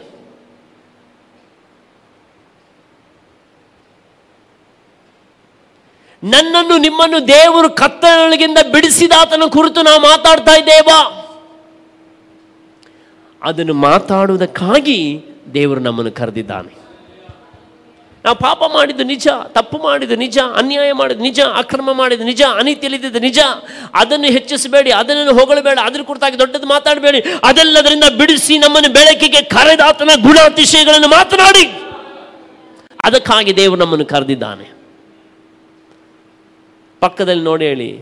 [6.23, 11.20] ನನ್ನನ್ನು ನಿಮ್ಮನ್ನು ದೇವರು ಕತ್ತಲೊಳಗಿಂದ ಬಿಡಿಸಿದಾತನ ಕುರಿತು ನಾವು ಮಾತಾಡ್ತಾ ಇದ್ದೇವಾ?
[13.43, 15.25] ಅದನ್ನು ಮಾತಾಡುವುದಕ್ಕಾಗಿ
[15.55, 16.81] ದೇವರು ನಮ್ಮನ್ನು ಕರೆದಿದ್ದಾನೆ.
[18.25, 23.39] ನಾವು ಪಾಪ ಮಾಡಿದ್ದು ನಿಜ, ತಪ್ಪು ಮಾಡಿದ್ದು ನಿಜ, ಅನ್ಯಾಯ ಮಾಡಿದ ನಿಜ, ಅಕ್ರಮ ಮಾಡಿದ ನಿಜ ಅನೀತಿಯಲ್ಲಿದ್ದು ನಿಜ,
[23.95, 31.65] ಅದನ್ನು ಹೆಚ್ಚಿಸಬೇಡಿ, ಅದನ್ನು ಹೊಗಳಬೇಡ, ಅದ್ರ ಕುರಿತಾಗಿ ದೊಡ್ಡದು ಮಾತಾಡಬೇಡಿ, ಅದೆಲ್ಲದರಿಂದ ಬಿಡಿಸಿ ನಮ್ಮನ್ನು ಬೆಳಕಿಗೆ ಕರೆದಾತನ ಗುಣಾತಿಶಯಗಳನ್ನು ಮಾತನಾಡಿ.
[33.05, 34.81] ಅದಕ್ಕಾಗಿ ದೇವರು ನಮ್ಮನ್ನು ಕರೆದಿದ್ದಾನೆ.
[37.01, 37.93] ಪಕ್ಕದಲ್ಲಿ ನೋಡಿ ಹೇಳಿ,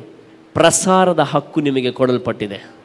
[0.55, 2.78] ಪ್ರಸಾರದ ಹಕ್ಕು ನಿಮಗೆ ಕೊಡಲ್ಪಟ್ಟಿದೆ.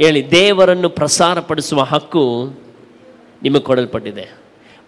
[0.00, 2.24] ಹೇಳಿ, ದೇವರನ್ನು ಪ್ರಸಾರಪಡಿಸುವ ಹಕ್ಕು
[3.42, 4.26] ನಿಮಗೆ ಕೊಡಲ್ಪಟ್ಟಿದೆ.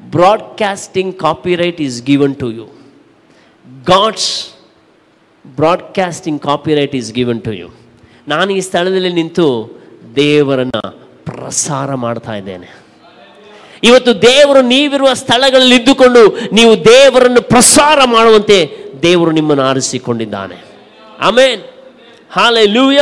[0.02, 2.66] Broadcasting copyright is given to you
[3.86, 4.50] God's
[5.46, 7.68] broadcasting copyright is given to you
[8.28, 9.46] ನಾನು ಈ ಸ್ಥಳದಲ್ಲಿ ನಿಂತು
[10.16, 10.82] ದೇವರನ್ನು
[11.24, 12.68] ಪ್ರಸಾರ ಮಾಡ್ತಾ ಇದ್ದೇನೆ.
[13.82, 18.58] ಇವತ್ತು ದೇವರು ನೀವಿರುವ ಸ್ಥಳಗಳಲ್ಲಿ ಇದ್ದುಕೊಂಡು ನೀವು ದೇವರನ್ನು ಪ್ರಸಾರ ಮಾಡುವಂತೆ
[19.02, 20.64] ದೇವರು ನಿಮ್ಮನ್ನು ಆರಿಸಿಕೊಂಡಿದ್ದಾನೆ.
[21.20, 21.62] ಆಮೇನ್
[22.30, 23.00] ಹಾಲೆ ಲೂಯ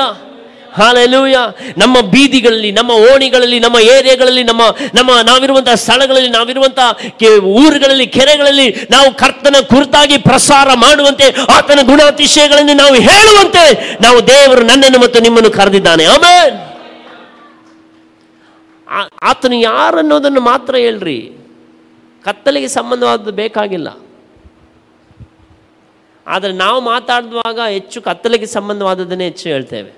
[0.74, 1.36] ಹಾಲೆ ಲೂಯ
[1.78, 4.62] ನಮ್ಮ ಬೀದಿಗಳಲ್ಲಿ, ನಮ್ಮ ಓಣಿಗಳಲ್ಲಿ, ನಮ್ಮ ಏರಿಯಾಗಳಲ್ಲಿ, ನಮ್ಮ
[4.94, 6.96] ನಮ್ಮ ನಾವಿರುವಂತಹ ಸ್ಥಳಗಳಲ್ಲಿ, ನಾವಿರುವಂತಹ
[7.38, 15.20] ಊರುಗಳಲ್ಲಿ, ಕೆರೆಗಳಲ್ಲಿ ನಾವು ಕರ್ತನ ಕುರಿತಾಗಿ ಪ್ರಸಾರ ಮಾಡುವಂತೆ, ಆತನ ಗುಣಾತಿಶಯಗಳನ್ನು ನಾವು ಹೇಳುವಂತೆ ನಾವು ದೇವರು ನನ್ನನ್ನು ಮತ್ತು
[15.20, 16.04] ನಿಮ್ಮನ್ನು ಕರೆದಿದ್ದಾನೆ.
[16.04, 16.64] ಆಮೇ
[19.22, 21.32] ಆತನು ಯಾರು ಅನ್ನೋದನ್ನು ಮಾತ್ರ ಹೇಳ್ರಿ.
[22.24, 23.88] ಕತ್ತಲೆಗೆ ಸಂಬಂಧವಾದದ್ದು ಬೇಕಾಗಿಲ್ಲ.
[26.26, 29.97] ಆದರೆ ನಾವು ಮಾತಾಡುವಾಗ ಹೆಚ್ಚು ಕತ್ತಲೆಗೆ ಸಂಬಂಧವಾದದ್ದನ್ನೇ ಹೆಚ್ಚು ಹೇಳ್ತೇವೆ.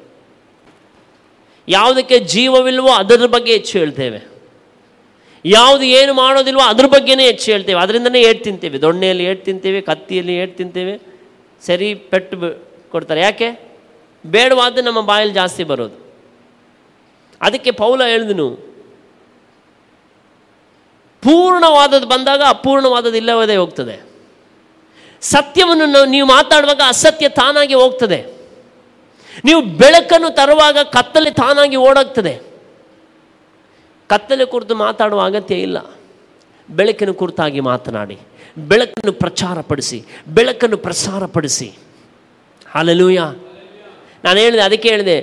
[1.68, 4.30] ಯಾವುದಕ್ಕೆ ಜೀವವಿಲ್ವೋ ಅದರ ಬಗ್ಗೆ ಹೆಚ್ಚು ಹೇಳ್ತೇವೆ.
[5.44, 7.80] ಯಾವುದು ಏನು ಮಾಡೋದಿಲ್ವೋ ಅದ್ರ ಬಗ್ಗೆನೇ ಹೆಚ್ಚು ಹೇಳ್ತೇವೆ.
[7.80, 8.80] ಅದರಿಂದನೇ ಏಟ್ ತಿಂತೇವೆ.
[8.80, 11.00] ದೊಣ್ಣೆಯಲ್ಲಿ ಏಟ್ ತಿಂತೇವೆ, ಕತ್ತಿಯಲ್ಲಿ ಏಟ್ ತಿಂತೇವೆ.
[11.66, 12.36] ಸರಿ, ಪೆಟ್ಟು
[12.90, 13.20] ಕೊಡ್ತಾರೆ.
[13.20, 13.78] ಯಾಕೆ?
[14.26, 16.14] ಬೇಡವಾದ ನಮ್ಮ ಬಾಯಲ್ಲಿ ಜಾಸ್ತಿ ಬರೋದು.
[17.42, 18.70] ಅದಕ್ಕೆ ಪೌಲ ಹೇಳಿದನು,
[21.22, 24.10] ಪೂರ್ಣವಾದದ್ದು ಬಂದಾಗ ಅಪೂರ್ಣವಾದದ್ದು ಇಲ್ಲವದೇ ಹೋಗ್ತದೆ.
[25.20, 28.39] ಸತ್ಯವನ್ನು ನಾವು- ನೀವು ಮಾತಾಡುವಾಗ ಅಸತ್ಯ ತಾನಾಗಿ ಹೋಗ್ತದೆ.
[29.44, 32.34] ನೀವು ಬೆಳಕನ್ನು ತರುವಾಗ ಕತ್ತಲೆ ತಾನಾಗಿ ಓಡಾಗ್ತದೆ.
[34.10, 35.78] ಕತ್ತಲೆ ಕುರಿತು ಮಾತಾಡುವ ಅಗತ್ಯ ಇಲ್ಲ.
[36.68, 38.16] ಬೆಳಕಿನ ಕುರಿತಾಗಿ ಮಾತನಾಡಿ,
[38.58, 39.98] ಬೆಳಕನ್ನು ಪ್ರಚಾರಪಡಿಸಿ,
[40.28, 41.68] ಬೆಳಕನ್ನು ಪ್ರಸಾರಪಡಿಸಿ.
[42.74, 43.20] ಅಲ್ಲೂಯ
[44.24, 45.18] ನಾನು ಹೇಳಿದೆ, ಅದಕ್ಕೆ ಹೇಳಿದೆ,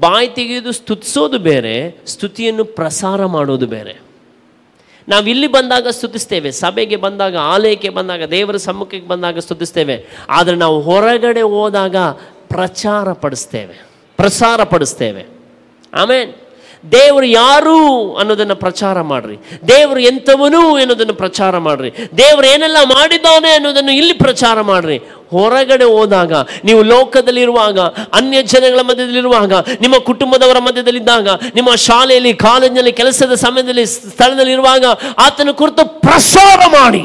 [0.00, 1.74] ಬಾಯಿ ತೆಗೆಯೋದು ಸ್ತುತಿಸೋದು ಬೇರೆ,
[2.06, 3.94] ಸ್ತುತಿಯನ್ನು ಪ್ರಸಾರ ಮಾಡೋದು ಬೇರೆ.
[5.08, 9.96] ನಾವು ಇಲ್ಲಿ ಬಂದಾಗ ಸ್ತುತಿಸ್ತೇವೆ, ಸಭೆಗೆ ಬಂದಾಗ, ಆಲಯಕ್ಕೆ ಬಂದಾಗ, ದೇವರ ಸಮ್ಮುಖಕ್ಕೆ ಬಂದಾಗ ಸ್ತುತಿಸ್ತೇವೆ.
[10.28, 11.96] ಆದರೆ ನಾವು ಹೊರಗಡೆ ಹೋದಾಗ
[12.48, 13.86] ಪ್ರಚಾರ ಪಡಿಸ್ತೇವೆ
[14.16, 15.26] ಪ್ರಸಾರ ಪಡಿಸ್ತೇವೆ
[15.94, 16.34] ಆಮೇನ್.
[16.92, 17.76] ದೇವರು ಯಾರು
[18.16, 19.36] ಅನ್ನೋದನ್ನು ಪ್ರಚಾರ ಮಾಡ್ರಿ.
[19.68, 21.90] ದೇವರು ಎಂಥವನು ಎನ್ನುವುದನ್ನು ಪ್ರಚಾರ ಮಾಡ್ರಿ.
[22.18, 24.98] ದೇವರು ಏನೆಲ್ಲ ಮಾಡಿದ್ದಾನೆ ಅನ್ನೋದನ್ನು ಇಲ್ಲಿ ಪ್ರಚಾರ ಮಾಡ್ರಿ.
[25.30, 26.32] ಹೊರಗಡೆ ಹೋದಾಗ,
[26.64, 27.80] ನೀವು ಲೋಕದಲ್ಲಿರುವಾಗ,
[28.14, 34.84] ಅನ್ಯ ಜನಗಳ ಮಧ್ಯದಲ್ಲಿರುವಾಗ, ನಿಮ್ಮ ಕುಟುಂಬದವರ ಮಧ್ಯದಲ್ಲಿದ್ದಾಗ, ನಿಮ್ಮ ಶಾಲೆಯಲ್ಲಿ, ಕಾಲೇಜಿನಲ್ಲಿ, ಕೆಲಸದ ಸಮಯದಲ್ಲಿ, ಸ್ಥಳದಲ್ಲಿರುವಾಗ
[35.18, 37.02] ಆತನ ಕುರಿತು ಪ್ರಸಾರ ಮಾಡಿ.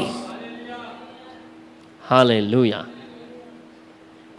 [2.08, 2.72] ಹಾಲೆ ಲೂಯ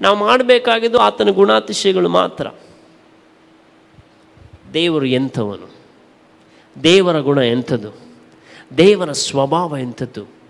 [0.02, 2.48] ನಾವು ಮಾಡಬೇಕಾಗಿದ್ದು ಆತನ ಗುಣಾತಿಶಯಗಳು ಮಾತ್ರ.
[4.74, 5.76] ದೇವರು ಎಂಥವನು?
[6.84, 7.92] ದೇವರ ಗುಣ ಎಂಥದ್ದು?
[8.78, 10.41] ದೇವರ ಸ್ವಭಾವ ಎಂಥದ್ದು?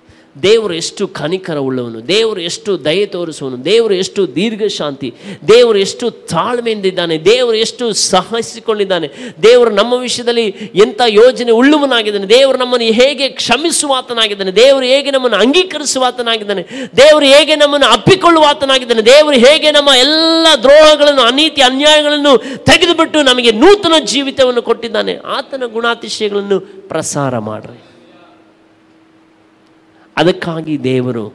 [0.44, 5.14] ದೇವರು ಎಷ್ಟು ಕನಿಕರ ಉಳ್ಳವನು ದೇವರು ಎಷ್ಟು ದಯೆ ತೋರಿಸುವನು ದೇವರು ಎಷ್ಟು ದೀರ್ಘ ಶಾಂತಿ
[5.48, 9.08] ದೇವರು ಎಷ್ಟು ತಾಳ್ಮೆಯಿಂದಿದ್ದಾನೆ, ದೇವರು ಎಷ್ಟು ಸಹಿಸಿಕೊಂಡಿದ್ದಾನೆ,
[9.44, 16.62] ದೇವರು ನಮ್ಮ ವಿಷಯದಲ್ಲಿ ಎಂಥ ಯೋಜನೆ ಉಳ್ಳುವನಾಗಿದ್ದಾನೆ, ದೇವರು ನಮ್ಮನ್ನು ಹೇಗೆ ಕ್ಷಮಿಸುವಾತನಾಗಿದ್ದಾನೆ, ದೇವರು ಹೇಗೆ ನಮ್ಮನ್ನು ಅಂಗೀಕರಿಸುವಾತನಾಗಿದ್ದಾನೆ,
[16.98, 24.62] ದೇವರು ಹೇಗೆ ನಮ್ಮನ್ನು ಅಪ್ಪಿಕೊಳ್ಳುವಾತನಾಗಿದ್ದಾನೆ, ದೇವರು ಹೇಗೆ ನಮ್ಮ ಎಲ್ಲ ದ್ರೋಹಗಳನ್ನು, ಅನೀತಿ, ಅನ್ಯಾಯಗಳನ್ನು ತೆಗೆದುಬಿಟ್ಟು ನಮಗೆ ನೂತನ ಜೀವಿತವನ್ನು
[24.62, 27.91] ಕೊಟ್ಟಿದ್ದಾನೆ, ಆತನ ಗುಣಾತಿಶಯಗಳನ್ನು ಪ್ರಸಾರ ಮಾಡ್ರಿ.
[30.22, 31.26] ಅದಕ್ಕಾಗಿ ದೇವರು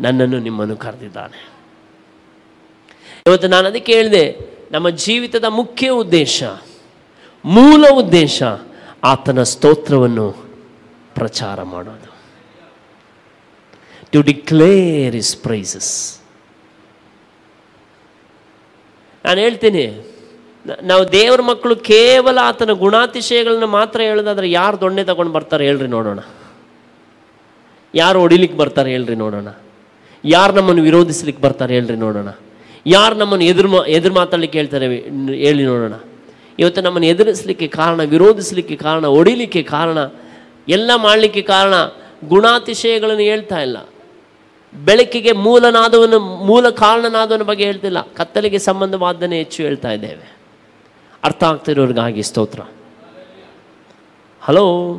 [0.00, 1.38] ನನ್ನನ್ನು ನಿಮ್ಮನ್ನು ಕರೆದಿದ್ದಾನೆ.
[3.26, 4.24] ಇವತ್ತು ನಾನು ಅದಕ್ಕೆ ಹೇಳಿದೆ,
[4.72, 6.42] ನಮ್ಮ ಜೀವಿತದ ಮುಖ್ಯ ಉದ್ದೇಶ,
[7.44, 8.42] ಮೂಲ ಉದ್ದೇಶ
[9.04, 10.28] ಆತನ ಸ್ತೋತ್ರವನ್ನು
[11.14, 12.10] ಪ್ರಚಾರ ಮಾಡೋದು.
[14.12, 15.92] ಟು ಡಿಕ್ಲೇರ್ ಇಸ್ ಪ್ರೈಸಸ್
[19.24, 19.84] ನಾನು ಹೇಳ್ತೀನಿ
[20.82, 26.20] ನಾವು ದೇವರ ಮಕ್ಕಳು ಕೇವಲ ಆತನ ಗುಣಾತಿಶಯಗಳನ್ನ ಮಾತ್ರ ಹೇಳೋದಾದ್ರೆ ಯಾರು ದೊಣ್ಣೆ ತಗೊಂಡು ಬರ್ತಾರೆ ಹೇಳ್ರಿ ನೋಡೋಣ.
[27.96, 29.48] ಯಾರು ಹೊಡಿಲಿಕ್ಕೆ ಬರ್ತಾರೆ ಹೇಳ್ರಿ ನೋಡೋಣ.
[30.24, 32.28] ಯಾರು ನಮ್ಮನ್ನು ವಿರೋಧಿಸ್ಲಿಕ್ಕೆ ಬರ್ತಾರೆ ಹೇಳ್ರಿ ನೋಡೋಣ.
[32.86, 34.86] ಯಾರು ನಮ್ಮನ್ನು ಎದುರು ಮಾ, ಎದುರು ಮಾತಾಡ್ಲಿಕ್ಕೆ ಹೇಳ್ತಾರೆ
[35.34, 35.92] ಹೇಳಿ ನೋಡೋಣ.
[36.58, 39.98] ಇವತ್ತು ನಮ್ಮನ್ನು ಎದುರಿಸಲಿಕ್ಕೆ ಕಾರಣ, ವಿರೋಧಿಸಲಿಕ್ಕೆ ಕಾರಣ, ಹೊಡಿಲಿಕ್ಕೆ ಕಾರಣ,
[40.68, 41.74] ಎಲ್ಲ ಮಾಡಲಿಕ್ಕೆ ಕಾರಣ
[42.28, 43.76] ಗುಣಾತಿಶಯಗಳನ್ನು ಹೇಳ್ತಾ ಇಲ್ಲ.
[44.84, 48.00] ಬೆಳಕಿಗೆ ಮೂಲನಾದವನು, ಮೂಲ ಕಾರಣನಾದವನ ಬಗ್ಗೆ ಹೇಳ್ತಿಲ್ಲ.
[48.00, 50.36] ಕತ್ತಲಿಗೆ ಸಂಬಂಧವಾದ್ದನ್ನೇ ಹೆಚ್ಚು ಹೇಳ್ತಾ ಇದ್ದೇವೆ.
[51.24, 52.60] ಅರ್ಥ ಆಗ್ತಿರೋರಿಗಾಗಿ ಸ್ತೋತ್ರ.
[54.40, 54.96] ಹಲೋ?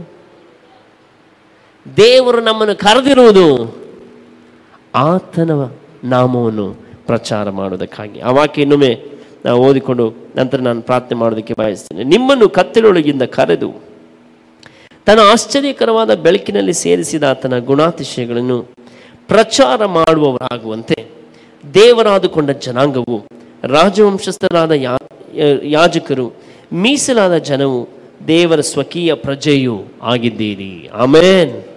[1.95, 3.77] ದೇವರು ನಮ್ಮನ್ನು ಕರೆದಿರುವುದು
[4.95, 5.51] ಆತನ
[6.03, 6.73] ನಾಮವನ್ನು
[7.05, 8.19] ಪ್ರಚಾರ ಮಾಡುವುದಕ್ಕಾಗಿ.
[8.19, 9.03] ಆ ವಾಕ್ಯ ಇನ್ನೊಮ್ಮೆ
[9.45, 12.03] ನಾವು ಓದಿಕೊಂಡು ನಂತರ ನಾನು ಪ್ರಾರ್ಥನೆ ಮಾಡೋದಕ್ಕೆ ಬಯಸ್ತೇನೆ.
[12.03, 13.73] ನಿಮ್ಮನ್ನು ಕತ್ತಲೊಳಗಿಂದ ಕರೆದು
[15.05, 18.61] ತನ್ನ ಆಶ್ಚರ್ಯಕರವಾದ ಬೆಳಕಿನಲ್ಲಿ ಸೇರಿಸಿದ ಆತನ ಗುಣಾತಿಶಯಗಳನ್ನು
[19.27, 21.05] ಪ್ರಚಾರ ಮಾಡುವವರಾಗುವಂತೆ
[21.73, 23.27] ದೇವರಾದುಕೊಂಡ ಜನಾಂಗವು
[23.63, 24.97] ರಾಜವಂಶಸ್ಥರಾದ ಯಾ,
[25.63, 26.33] ಯಾಜಕರು
[26.73, 27.89] ಮೀಸಲಾದ ಜನವು
[28.27, 30.89] ದೇವರ ಸ್ವಕೀಯ ಪ್ರಜೆಯೂ ಆಗಿದ್ದೀರಿ.
[30.93, 31.76] ಆಮೇನ್.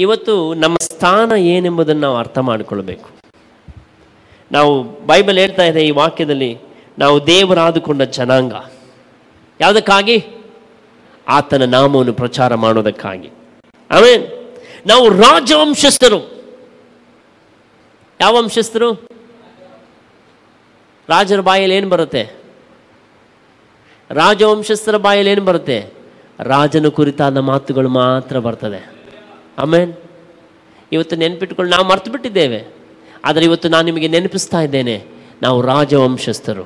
[0.00, 3.08] ಇವತ್ತು ನಮ್ಮ ಸ್ಥಾನ ಏನೆಂಬುದನ್ನು ನಾವು ಅರ್ಥ ಮಾಡಿಕೊಳ್ಬೇಕು.
[4.52, 6.58] ನಾವು ಬೈಬಲ್ ಹೇಳ್ತಾ ಇದೆ ಈ ವಾಕ್ಯದಲ್ಲಿ,
[6.98, 8.54] ನಾವು ದೇವರಾದುಕೊಂಡ ಜನಾಂಗ.
[9.60, 10.16] ಯಾವುದಕ್ಕಾಗಿ?
[11.28, 13.30] ಆತನ ನಾಮವನ್ನು ಪ್ರಚಾರ ಮಾಡೋದಕ್ಕಾಗಿ
[13.90, 14.16] ಆಮೇಲೆ
[14.86, 16.20] ನಾವು ರಾಜವಂಶಸ್ಥರು.
[18.20, 18.88] ಯಾವ ವಂಶಸ್ಥರು?
[21.08, 22.22] ರಾಜರ ಬಾಯಲ್ಲಿ ಏನು ಬರುತ್ತೆ?
[24.10, 25.78] ರಾಜವಂಶಸ್ಥರ ಬಾಯಲ್ಲಿ ಏನು ಬರುತ್ತೆ?
[26.40, 28.99] ರಾಜನ ಕುರಿತಾದ ಮಾತುಗಳು ಮಾತ್ರ ಬರ್ತದೆ.
[29.62, 29.92] ಆಮೇನ್?
[30.92, 32.60] ಇವತ್ತು ನೆನಪಿಟ್ಕೊಂಡು ನಾವು ಮರ್ತು ಬಿಟ್ಟಿದ್ದೇವೆ
[33.24, 34.94] ಆದರೆ ಇವತ್ತು ನಾನು ನಿಮಗೆ ನೆನಪಿಸ್ತಾ ಇದ್ದೇನೆ,
[35.42, 36.64] ನಾವು ರಾಜವಂಶಸ್ಥರು.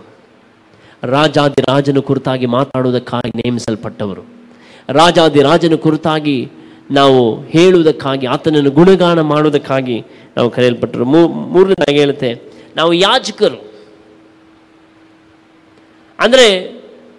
[1.02, 4.22] ರಾಜಾದಿ ರಾಜನ ಕುರಿತಾಗಿ ಮಾತಾಡುವುದಕ್ಕಾಗಿ ನೇಮಿಸಲ್ಪಟ್ಟವರು.
[4.88, 6.36] ರಾಜಾದಿ ರಾಜನ ಕುರಿತಾಗಿ
[6.90, 9.96] ನಾವು ಹೇಳುವುದಕ್ಕಾಗಿ, ಆತನನ್ನು ಗುಣಗಾನ ಮಾಡುವುದಕ್ಕಾಗಿ
[10.36, 11.04] ನಾವು ಕರೆಯಲ್ಪಟ್ಟರು.
[11.04, 12.30] ಮೂ ಮೂರನೇದಾಗಿ ಹೇಳುತ್ತೆ,
[12.76, 13.58] ನಾವು ಯಾಜಕರು.
[16.18, 16.46] ಅಂದರೆ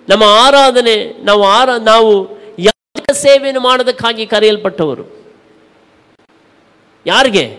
[0.07, 2.11] ನಮ್ಮ ಆರಾಧನೆ, ನಾವು ಆರ, ನಾವು
[2.59, 5.05] ಯಾಜಕ ಸೇವೆಯನ್ನು ಮಾಡೋದಕ್ಕಾಗಿ ಕರೆಯಲ್ಪಟ್ಟವರು.
[7.05, 7.57] ಯಾರಿಗೆ?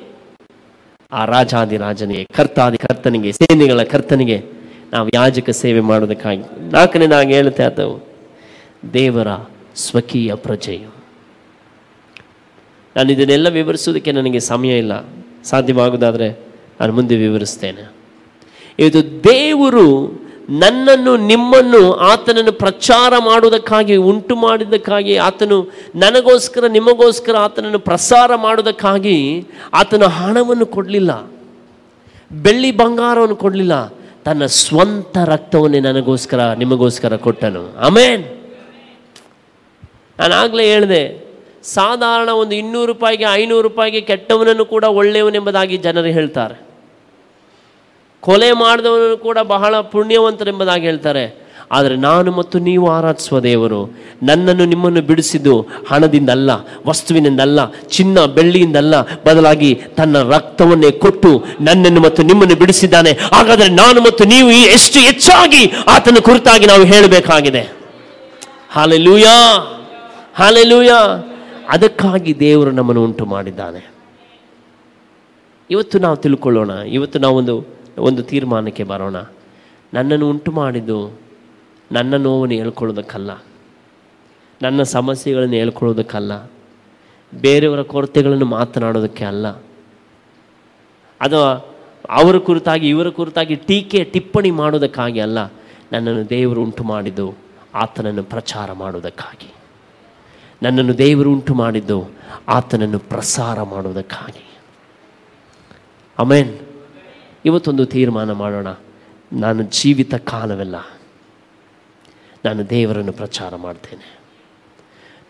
[1.13, 4.45] ಆ ರಾಜಾದಿ ರಾಜನಿಗೆ, ಕರ್ತಾದಿ ಕರ್ತನಿಗೆ, ಸೇನೆಗಳ ಕರ್ತನಿಗೆ
[4.93, 8.09] ನಾವು ಯಾಜಕ ಸೇವೆ ಮಾಡೋದಕ್ಕಾಗಿ ನಾಲ್ಕನೇದಾಗಿ ಹೇಳುತ್ತೆ ಆತವು
[8.93, 9.29] ದೇವರ
[9.77, 10.97] ಸ್ವಕೀಯ ಪ್ರಜೆಯು.
[12.97, 14.93] ನಾನು ಇದನ್ನೆಲ್ಲ ವಿವರಿಸೋದಕ್ಕೆ ನನಗೆ ಸಮಯ ಇಲ್ಲ.
[15.45, 16.39] ಸಾಧ್ಯವಾಗುವುದಾದರೆ
[16.81, 17.91] ನಾನು ಮುಂದೆ ವಿವರಿಸ್ತೇನೆ.
[18.79, 20.21] ಇದು ದೇವರು
[20.51, 30.67] ನನ್ನನ್ನು, ನಿಮ್ಮನ್ನು, ಆತನನ್ನು ಪ್ರಚಾರ ಮಾಡುವುದಕ್ಕಾಗಿ, ಉಂಟು ಮಾಡಿದ್ದಕ್ಕಾಗಿ, ಆತನು ನನಗೋಸ್ಕರ, ನಿಮಗೋಸ್ಕರ ಆತನನ್ನು ಪ್ರಸಾರ ಮಾಡುವುದಕ್ಕಾಗಿ ಆತನ ಹಣವನ್ನು
[30.67, 31.31] ಕೊಡಲಿಲ್ಲ.
[32.33, 33.87] ಬೆಳ್ಳಿ ಬಂಗಾರವನ್ನು ಕೊಡಲಿಲ್ಲ.
[34.25, 37.77] ತನ್ನ ಸ್ವಂತ ರಕ್ತವನ್ನೇ ನನಗೋಸ್ಕರ, ನಿಮಗೋಸ್ಕರ ಕೊಟ್ಟನು.
[37.77, 38.25] ಆಮೇನ್.
[40.19, 41.27] ನಾನು ಆಗಲೇ ಹೇಳಿದೆ,
[41.63, 46.67] ಸಾಧಾರಣ ಒಂದು ಇನ್ನೂರು ರೂಪಾಯಿಗೆ, ಐನೂರು ರೂಪಾಯಿಗೆ ಕೆಟ್ಟವನನ್ನು ಕೂಡ ಒಳ್ಳೆಯವನೆಂಬುದಾಗಿ ಜನರು ಹೇಳ್ತಾರೆ.
[48.27, 51.47] ಕೊಲೆ ಮಾಡಿದವನು ಕೂಡ ಬಹಳ ಪುಣ್ಯವಂತರೆಂಬುದಾಗಿ ಹೇಳ್ತಾರೆ.
[51.73, 53.81] ಆದರೆ ನಾನು ಮತ್ತು ನೀವು ಆರಾಧಿಸುವ ದೇವರು,
[54.23, 55.55] ನನ್ನನ್ನು ನಿಮ್ಮನ್ನು ಬಿಡಿಸಿದ್ದು
[55.89, 56.51] ಹಣದಿಂದಲ್ಲ,
[56.87, 58.95] ವಸ್ತುವಿನಿಂದಲ್ಲ, ಚಿನ್ನ ಬೆಳ್ಳಿಯಿಂದಲ್ಲ,
[59.27, 63.13] ಬದಲಾಗಿ ತನ್ನ ರಕ್ತವನ್ನೇ ಕೊಟ್ಟು ನನ್ನನ್ನು ಮತ್ತು ನಿಮ್ಮನ್ನು ಬಿಡಿಸಿದ್ದಾನೆ.
[63.13, 67.63] ಹಾಗಾದರೆ ನಾನು ಮತ್ತು ನೀವು ಎಷ್ಟು ಹೆಚ್ಚಾಗಿ ಆತನ ಕುರಿತಾಗಿ ನಾವು ಹೇಳಬೇಕಾಗಿದೆ.
[68.71, 69.37] ಹಾಲೆಲೂಯಾ!
[70.35, 71.01] ಹಾಲೆಲೂಯಾ!
[71.69, 73.83] ಅದಕ್ಕಾಗಿ ದೇವರು ನಮ್ಮನ್ನು ಉಂಟು ಮಾಡಿದ್ದಾನೆ
[75.71, 79.17] ಇವತ್ತು ನಾವು ತಿಳ್ಕೊಳ್ಳೋಣ, ಇವತ್ತು ನಾವೊಂದು ಒಂದು ತೀರ್ಮಾನಕ್ಕೆ ಬರೋಣ.
[79.95, 81.21] ನನ್ನನ್ನು ಉಂಟು ಮಾಡಿದ್ದು
[81.93, 83.31] ನನ್ನ ನೋವನ್ನು ಹೇಳ್ಕೊಳ್ಳೋದಕ್ಕಲ್ಲ.
[84.63, 86.51] ನನ್ನ ಸಮಸ್ಯೆಗಳನ್ನು ಹೇಳ್ಕೊಳ್ಳೋದಕ್ಕಲ್ಲ.
[87.41, 89.49] ಬೇರೆಯವರ ಕೊರತೆಗಳನ್ನು ಮಾತನಾಡೋದಕ್ಕೆ ಅಲ್ಲ.
[91.21, 91.45] ಅದು
[92.11, 95.53] ಅವರ ಕುರಿತಾಗಿ, ಇವರ ಕುರಿತಾಗಿ ಟೀಕೆ, ಟಿಪ್ಪಣಿ ಮಾಡೋದಕ್ಕಾಗಿ ಅಲ್ಲ.
[95.93, 97.35] ನನ್ನನ್ನು ದೇವರು ಉಂಟು ಮಾಡಿದ್ದು
[97.75, 99.55] ಆತನನ್ನು ಪ್ರಚಾರ ಮಾಡುವುದಕ್ಕಾಗಿ
[100.63, 102.11] ನನ್ನನ್ನು ದೇವರು ಉಂಟು ಮಾಡಿದ್ದು
[102.49, 104.59] ಆತನನ್ನು ಪ್ರಸಾರ ಮಾಡುವುದಕ್ಕಾಗಿ
[106.19, 106.59] ಅಮೇನ್
[107.47, 108.67] ಇವತ್ತೊಂದು ತೀರ್ಮಾನ ಮಾಡೋಣ.
[109.33, 110.77] ನಾನು ಜೀವಿತ ಕಾಲವೆಲ್ಲ
[112.45, 114.19] ನಾನು ದೇವರನ್ನು ಪ್ರಚಾರ ಮಾಡ್ತೇನೆ.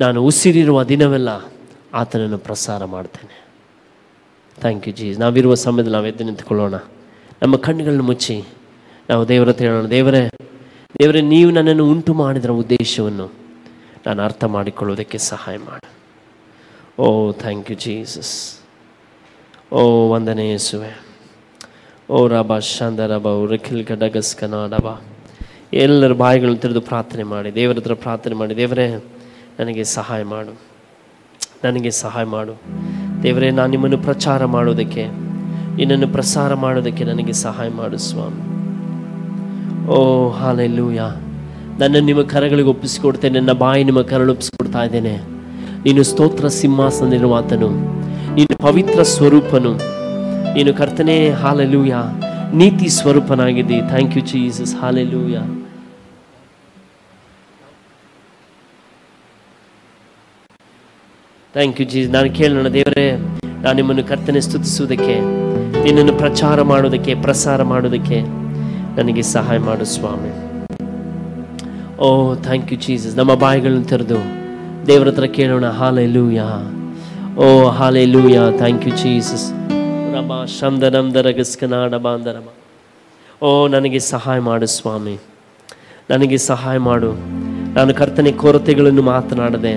[0.01, 1.29] ನಾನು ಉಸಿರಿರುವ ದಿನವೆಲ್ಲ
[1.95, 3.47] ಆತನನ್ನು ಪ್ರಸಾರ ಮಾಡ್ತೇನೆ.
[4.61, 6.75] ಥ್ಯಾಂಕ್ ಯು ಜೀಸ್ ನಾವಿರುವ ಸಮಯದಲ್ಲಿ ನಾವು ಎದ್ದು ನಿಂತ್ಕೊಳ್ಳೋಣ.
[7.43, 8.45] ನಮ್ಮ ಕಣ್ಣುಗಳನ್ನು ಮುಚ್ಚಿ.
[9.11, 10.29] ನಾವು ದೇವರ ಹೇಳೋಣ, ದೇವರೇ
[11.03, 13.33] ದೇವರೇ, ನೀವು ನನ್ನನ್ನು ಉಂಟು ಮಾಡಿದರ ಉದ್ದೇಶವನ್ನು
[14.07, 15.89] ನಾನು ಅರ್ಥ ಮಾಡಿಕೊಳ್ಳೋದಕ್ಕೆ ಸಹಾಯ ಮಾಡು.
[17.03, 18.61] ಓ ಥ್ಯಾಂಕ್ ಯು ಜೀಸಸ್
[19.73, 21.06] ಓ ವಂದನೆ, ಯೇಸುವೆ.
[22.11, 25.01] ಓ ರಬ, ಶಾಂದ ರಬ ರಖಿಲ್ ಗಡಗಸ್ ರಬಾ.
[25.73, 27.55] ಎಲ್ಲರ ಬಾಯಿಗಳನ್ನು ತೆರೆದು ಪ್ರಾರ್ಥನೆ ಮಾಡಿ.
[27.55, 28.57] ದೇವರ ಹತ್ರ ಪ್ರಾರ್ಥನೆ ಮಾಡಿ.
[28.57, 29.05] ದೇವರೇ,
[29.61, 30.61] ನನಗೆ ಸಹಾಯ ಮಾಡು.
[31.65, 32.61] ನನಗೆ ಸಹಾಯ ಮಾಡು.
[33.23, 35.07] ದೇವರೇ, ನಾನು ನಿಮ್ಮನ್ನು ಪ್ರಚಾರ ಮಾಡೋದಕ್ಕೆ
[35.77, 38.57] ನಿನ್ನನ್ನು ಪ್ರಸಾರ ಮಾಡೋದಕ್ಕೆ ನನಗೆ ಸಹಾಯ ಮಾಡು, ಸ್ವಾಮಿ.
[39.87, 41.01] ಓ, ಹಾಲೆಲ್ಲೂಯ.
[41.79, 43.39] ನನ್ನ ನಿಮ್ಮ ಕರಗಳಿಗೆ ಒಪ್ಪಿಸಿಕೊಡ್ತೇನೆ.
[43.39, 45.17] ನನ್ನ ಬಾಯಿ ನಿಮ್ಮ ಕರಳು ಒಪ್ಪಿಸಿಕೊಡ್ತಾ ಇದ್ದೇನೆ.
[45.85, 47.71] ನೀನು ಸ್ತೋತ್ರ ಸಿಂಹಾಸನದಲ್ಲಿರುವಾತನು.
[48.35, 49.96] ನೀನು ಪವಿತ್ರ ಸ್ವರೂಪನು.
[50.57, 51.95] ನೀನು ಕರ್ತನೇ, ಹಾಲೆಲೂಯ.
[52.61, 53.79] ನೀತಿ ಸ್ವರೂಪನಾಗಿದ್ದಿ.
[53.91, 55.37] ಥ್ಯಾಂಕ್ ಯು ಜೀಸಸ್ ಹಾಲೆಲೂಯ.
[61.57, 63.07] ಥ್ಯಾಂಕ್ ಯು ಜೀಸ್ ನಾನು ಕೇಳೋಣ ದೇವರೇ,
[63.65, 65.17] ನಾನು ನಿಮ್ಮನ್ನು ಕರ್ತನೆ ಸ್ತುತಿಸುವುದಕ್ಕೆ,
[65.85, 68.21] ನಿನ್ನನ್ನು ಪ್ರಚಾರ ಮಾಡೋದಕ್ಕೆ ಪ್ರಸಾರ ಮಾಡೋದಕ್ಕೆ
[68.99, 70.33] ನನಗೆ ಸಹಾಯ ಮಾಡು, ಸ್ವಾಮಿ.
[72.07, 72.09] ಓ
[72.47, 74.19] ಥ್ಯಾಂಕ್ ಯು ಜೀಸಸ್ ನಮ್ಮ ಬಾಯಿಗಳನ್ನು ತೆರೆದು
[74.89, 75.67] ದೇವರ ಹತ್ರ ಕೇಳೋಣ.
[75.79, 76.41] ಹಾಲೆ ಲೂಯ
[77.45, 77.47] ಓ
[77.79, 79.47] hallelujah thank you Jesus
[80.17, 82.49] ರಮ ಶಂದನಂ ದರಗಸ್ಕನಾಡ ಬಾಂಧರಮ
[83.43, 85.15] ಓ, ನನಗೆ ಸಹಾಯ ಮಾಡು ಸ್ವಾಮಿ.
[86.11, 87.11] ನನಗೆ ಸಹಾಯ ಮಾಡು.
[87.75, 89.73] ನಾನು ಕರ್ತನೆ ಕೊರತೆಗಳನ್ನು ಮಾತನಾಡದೆ,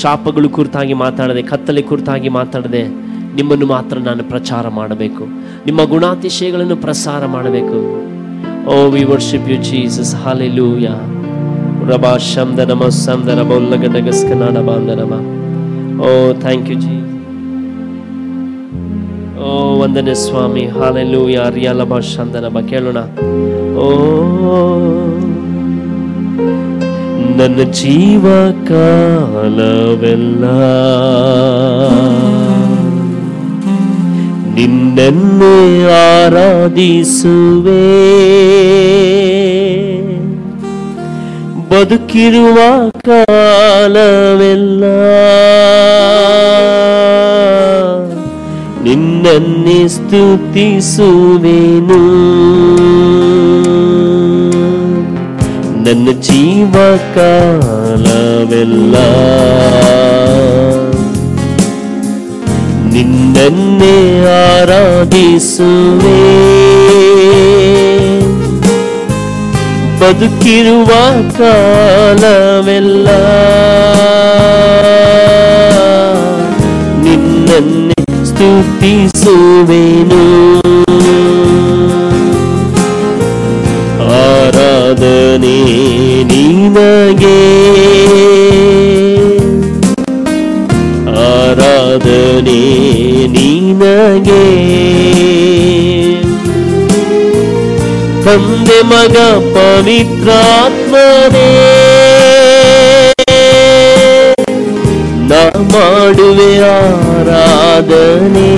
[0.00, 2.82] ಶಾಪಗಳು ಕುರಿತಾಗಿ ಮಾತಾಡದೆ ಕತ್ತಲೆ ಕುರಿತಾಗಿ ಮಾತಾಡದೆ
[3.34, 5.24] ನಿಮ್ಮನ್ನು ಮಾತ್ರ ನಾನು ಪ್ರಚಾರ ಮಾಡಬೇಕು.
[5.66, 7.80] ನಿಮ್ಮ ಗುಣಾತಿಶಯಗಳನ್ನು ಪ್ರಸಾರ ಮಾಡಬೇಕು.
[8.70, 10.88] ಓ ವಿ ವರ್ಷಿಪ್ ಯು ಜೀಸಸ್ ಹಾಲೆಲೂಯ
[11.92, 15.14] ರಬಾ ಶಂದನಮ ಸಂದರಬ ಉಲ್ಲಗಡಗಸ್ಕನಾಡ ಬಾಂದರಮ
[16.00, 16.10] ಓ
[16.40, 16.94] ಥ್ಯಾಂಕ್ ಯು ಜೀ
[19.84, 20.66] ವಂದನೆ ಸ್ವಾಮಿ.
[20.66, 22.98] ಹಾಲೆಲೂಯ ರಿಯಲಬ ಶಂದನಬ ಕೇಳೋಣ.
[23.76, 23.88] ಓ
[27.38, 28.24] ನನ್ನ ಜೀವ
[28.68, 30.44] ಕಾಲವೆಲ್ಲ
[34.54, 35.84] ನಿನ್ನನ್ನೇ
[36.24, 37.84] ಆರಾಧಿಸುವೆ.
[41.70, 42.58] ಬದುಕಿರುವ
[42.90, 44.84] ಕಾಲವೆಲ್ಲ
[48.84, 50.80] ನಿನ್ನನ್ನೇ ಸ್ತುತಿಸುವೆನು
[55.84, 56.74] ನನ್ನ ಜೀವ
[57.16, 58.94] ಕಾಲವೆಲ್ಲ
[62.94, 63.94] ನಿನ್ನನ್ನೇ
[64.36, 66.18] ಆರಾಧಿಸುವೆ
[70.00, 70.90] ಬದುಕಿರುವ
[71.38, 73.08] ಕಾಲವೆಲ್ಲ
[77.04, 78.03] ನಿನ್ನನ್ನೇ
[78.36, 80.22] ಸ್ತುತಿಸುವೆನು
[84.14, 85.58] ಆರಾಧನೆ
[86.30, 87.38] ನಿನಗೆ
[91.26, 92.60] ಆರಾಧನೆ
[93.36, 94.44] ನಿನಗೆ
[98.26, 99.16] ತಂದೆ ಮಗ
[99.56, 101.48] ಪವಿತ್ರಾತ್ಮನೇ
[105.74, 108.50] ನಾ ಮಾಡುವೆ ಆರಾಧನೆ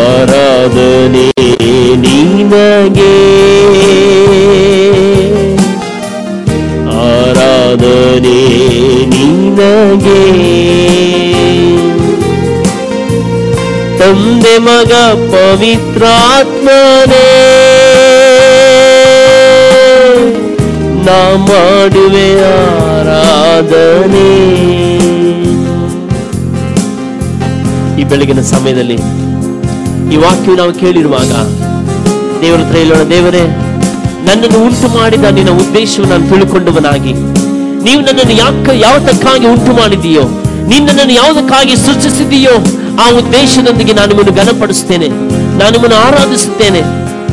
[0.00, 1.24] ಆರಾಧನೆ
[2.04, 3.14] ನಿನಗೆ
[7.06, 8.38] ಆರಾಧನೆ
[9.14, 10.22] ನಿನಗೆ
[14.00, 14.92] ತಂದೆ ಮಗ
[15.32, 17.26] ಪವಿತ್ರಾತ್ಮನೇ
[21.06, 22.28] ನಾ ಮಾಡುವೆ
[23.56, 24.24] ಆರಾಧನೆ
[28.00, 28.96] ಈ ಬೆಳಗಿನ ಸಮಯದಲ್ಲಿ
[30.12, 31.30] ಈ ವಾಕ್ಯವು ನಾವು ಕೇಳಿರುವಾಗ,
[32.42, 33.44] ದೇವರ ಹತ್ರ ಹೇಳೋಣ, ದೇವರೇ,
[34.26, 37.14] ನನ್ನನ್ನು ಉಂಟು ಮಾಡಿದ ನಿನ್ನ ಉದ್ದೇಶವನ್ನು ನಾನು ತಿಳ್ಕೊಂಡವನಾಗಿ,
[37.86, 40.24] ನೀವು ನನ್ನನ್ನು ಯಾಕ ತಕ್ಕಾಗಿ ಉಂಟು ಮಾಡಿದೀಯೋ
[40.70, 42.54] ನೀನು ನನ್ನನ್ನು ಯಾವುದಕ್ಕಾಗಿ ಸೃಷ್ಟಿಸಿದೀಯೋ
[43.02, 45.10] ಆ ಉದ್ದೇಶದೊಂದಿಗೆ ನಾನು ನಿಮ್ಮನ್ನು ಘನಪಡಿಸುತ್ತೇನೆ,
[45.60, 46.82] ನಾನು ನಿಮ್ಮನ್ನು ಆರಾಧಿಸುತ್ತೇನೆ.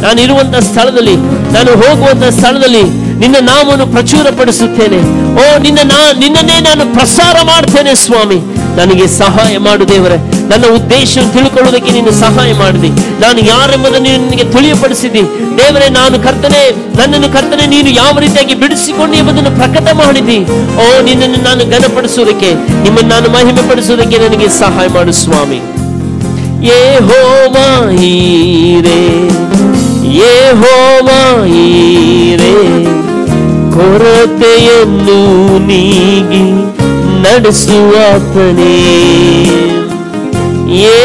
[0.05, 1.17] ನಾನು ಇರುವಂತಹ ಸ್ಥಳದಲ್ಲಿ,
[1.55, 2.85] ನಾನು ಹೋಗುವಂತಹ ಸ್ಥಳದಲ್ಲಿ
[3.19, 4.97] ನಿನ್ನ ನಾಮವನ್ನು ಪ್ರಚುರಪಡಿಸುತ್ತೇನೆ.
[5.33, 8.35] ಓ, ನಿನ್ನ ನಾ, ನಿನ್ನನ್ನೇ ನಾನು ಪ್ರಸಾರ ಮಾಡ್ತೇನೆ ಸ್ವಾಮಿ.
[8.77, 10.17] ನನಗೆ ಸಹಾಯ ಮಾಡು ದೇವರೇ.
[10.49, 12.89] ನನ್ನ ಉದ್ದೇಶ ತಿಳ್ಕೊಳ್ಳೋದಕ್ಕೆ ನೀನು ಸಹಾಯ ಮಾಡಿದಿ.
[13.21, 15.21] ನಾನು ಯಾರೆಂಬುದನ್ನು ನೀನು ನನಗೆ ತಿಳಿಯಪಡಿಸಿದಿ.
[15.57, 20.37] ದೇವರೇ, ನಾನು ಕರ್ತನೆ, ನನ್ನನ್ನು ಕರ್ತನೆ, ನೀನು ಯಾವ ರೀತಿಯಾಗಿ ಬಿಡಿಸಿಕೊಂಡು ಎಂಬುದನ್ನು ಪ್ರಕಟ ಮಾಡಿದಿ.
[20.75, 25.61] ಓ, ನಿನ್ನನ್ನು ನಾನು ಘನಪಡಿಸುವುದಕ್ಕೆ, ನಿಮ್ಮನ್ನು ನಾನು ಮಹಿಮೆ ಪಡಿಸುವುದಕ್ಕೆ ನನಗೆ ಸಹಾಯ ಮಾಡು ಸ್ವಾಮಿ.
[26.65, 27.89] ಏ ಹೋಮಾಯಿರೇ
[30.11, 31.73] ಏ ಹೋಮಾಯಿರೇ
[33.73, 35.19] ಕೊರತೆಯನ್ನು
[35.67, 36.43] ನೀಗಿ
[37.21, 38.75] ನಡೆಸುವಾತನೇ
[40.87, 40.95] ಏ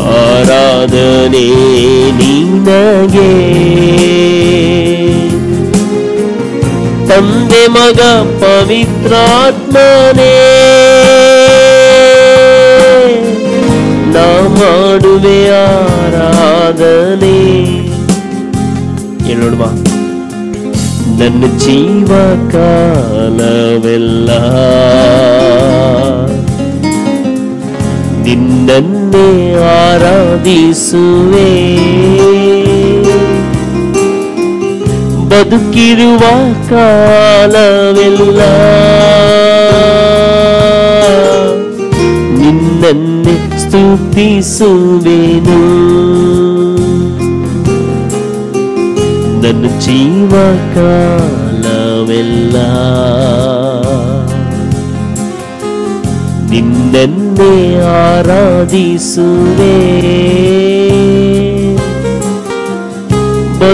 [0.00, 1.63] ಆರಾಧನೆ
[2.64, 3.32] ನಿನಗೆ.
[7.08, 8.00] ತಂದೆ ಮಗ
[8.44, 10.36] ಪವಿತ್ರಾತ್ಮನೇ.
[14.12, 17.40] ನಾ ಮಾಡುವೆ ಆರಾಧನೆ.
[19.26, 19.60] ಹೇಳೋಣ
[21.18, 22.10] ನನ್ನ ಜೀವ
[22.52, 24.30] ಕಾಲವೆಲ್ಲ
[28.22, 31.74] ನಿನ್ನನ್ನೇ ಆರಾಧಿಸುವೆ.
[35.30, 36.22] ಬದುಕಿರುವ
[36.70, 38.40] ಕಾಲವೆಲ್ಲ
[42.38, 45.60] ನಿನ್ನನ್ನೇ ಸ್ತುತಿಸುವೆನು
[49.42, 50.32] ನನ್ನ ಜೀವ
[50.76, 52.56] ಕಾಲವೆಲ್ಲ
[56.52, 57.52] ನಿನ್ನನ್ನೇ
[57.98, 59.74] ಆರಾಧಿಸುವೆ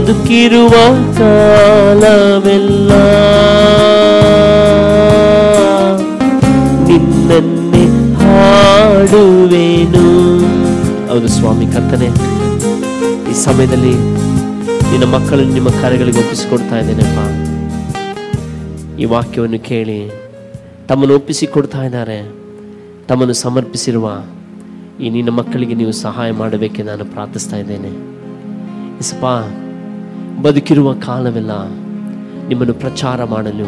[0.01, 0.75] ಬದುಕಿರುವ
[1.17, 2.91] ಕಾಲವೆಲ್ಲ.
[6.89, 7.83] ನಿನ್ನನ್ನೇ
[8.21, 10.05] ಹಾಡುವೆನು.
[11.11, 12.09] ಹೌದು ಸ್ವಾಮಿ ಕರ್ತನೆ,
[13.31, 13.95] ಈ ಸಮಯದಲ್ಲಿ
[14.91, 17.19] ನಿನ್ನ ಮಕ್ಕಳನ್ನು ನಿಮ್ಮ ಕಾರ್ಯಗಳಿಗೆ ಒಪ್ಪಿಸಿಕೊಡ್ತಾ ಇದ್ದೇನೆಪ್ಪ.
[19.01, 20.01] ಈ ವಾಕ್ಯವನ್ನು ಕೇಳಿ
[20.89, 22.21] ತಮ್ಮನ್ನು ಒಪ್ಪಿಸಿಕೊಡ್ತಾ ಇದ್ದಾರೆ.
[23.09, 24.09] ತಮ್ಮನ್ನು ಸಮರ್ಪಿಸಿರುವ
[25.01, 27.93] ಈ ನಿನ್ನ ಮಕ್ಕಳಿಗೆ ನೀವು ಸಹಾಯ ಮಾಡಬೇಕೆ ನಾನು ಪ್ರಾರ್ಥಿಸ್ತಾ ಇದ್ದೇನೆ.
[29.03, 29.27] ಇಸಪ್ಪ
[30.43, 31.51] ಬದುಕಿರುವ ಕಾಲವೆಲ್ಲ
[32.49, 33.65] ನಿಮ್ಮನ್ನು ಪ್ರಚಾರ ಮಾಡಲು,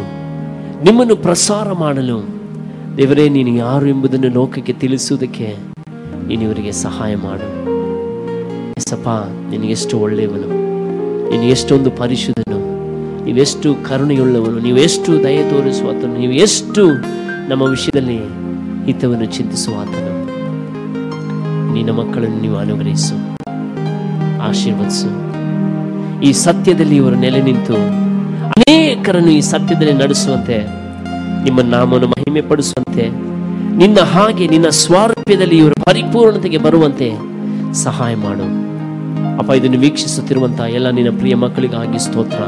[0.83, 2.43] ನಿಮ್ಮನ್ನು ಪ್ರಸಾರ ಮಾಡಲು.
[2.97, 5.55] ದೇವರೇ, ನೀನು ಯಾರು ಎಂಬುದನ್ನು ಲೋಕಕ್ಕೆ ತಿಳಿಸುವುದಕ್ಕೆ
[6.27, 7.63] ನೀನು ಇವರಿಗೆ ಸಹಾಯ ಮಾಡು.
[8.71, 9.09] ಎಸಪ್ಪ
[9.49, 10.47] ನಿನಗೆಷ್ಟು ಒಳ್ಳೆಯವನು.
[11.29, 12.73] ನೀನು ಎಷ್ಟೊಂದು ಪರಿಶುದ್ಧನು.
[13.25, 14.59] ನೀವೆಷ್ಟು ಕರುಣೆಯುಳ್ಳವನು.
[14.59, 16.87] ನೀವೆಷ್ಟು ದಯೆ ತೋರಿಸುವಾತನು ನೀವು ಎಷ್ಟು
[17.49, 18.17] ನಮ್ಮ ವಿಷಯದಲ್ಲಿ
[18.85, 20.23] ಹಿತವನ್ನು ಚಿಂತಿಸುವಾತನು
[21.73, 23.15] ನಿನ್ನ ಮಕ್ಕಳನ್ನು ನೀವು ಅನುಗ್ರಹಿಸು.
[24.41, 25.32] ಆಶೀರ್ವದಿಸು.
[26.23, 27.75] ಈ ಸತ್ಯದಲ್ಲಿ ಇವರು ನೆಲೆ ನಿಂತು
[28.47, 30.63] ಅನೇಕರನ್ನು ಈ ಸತ್ಯದಲ್ಲಿ ನಡೆಸುವಂತೆ,
[31.43, 33.09] ನಿಮ್ಮ ನಾಮನ್ನು ಮಹಿಮೆ ಪಡಿಸುವಂತೆ
[33.77, 37.11] ನಿನ್ನ ಹಾಗೆ ನಿನ್ನ ಸ್ವಾರೂಪ್ಯದಲ್ಲಿ ಇವರು ಪರಿಪೂರ್ಣತೆಗೆ ಬರುವಂತೆ
[37.73, 38.73] ಸಹಾಯ ಮಾಡು.
[39.37, 42.41] ಅಪ್ಪ, ಇದನ್ನು ವೀಕ್ಷಿಸುತ್ತಿರುವಂತಹ ಎಲ್ಲ ನಿನ್ನ ಪ್ರಿಯ ಮಕ್ಕಳಿಗಾಗಿ ಸ್ತೋತ್ರ.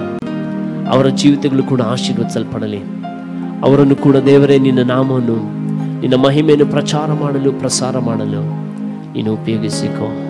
[0.89, 2.79] ಅವರ ಜೀವಿತಗಳು ಕೂಡ ಆಶೀರ್ವದಿಸಲ್ಪಡಲಿ.
[3.63, 5.37] ಅವರನ್ನು ಕೂಡ ದೇವರೇ, ನಿನ್ನ ನಾಮವನ್ನು,
[6.01, 8.41] ನಿನ್ನ ಮಹಿಮೆಯನ್ನು ಪ್ರಚಾರ ಮಾಡಲು, ಪ್ರಸಾರ ಮಾಡಲು
[9.13, 10.24] ನೀನು ಉಪಯೋಗಿಸಿಕೋ.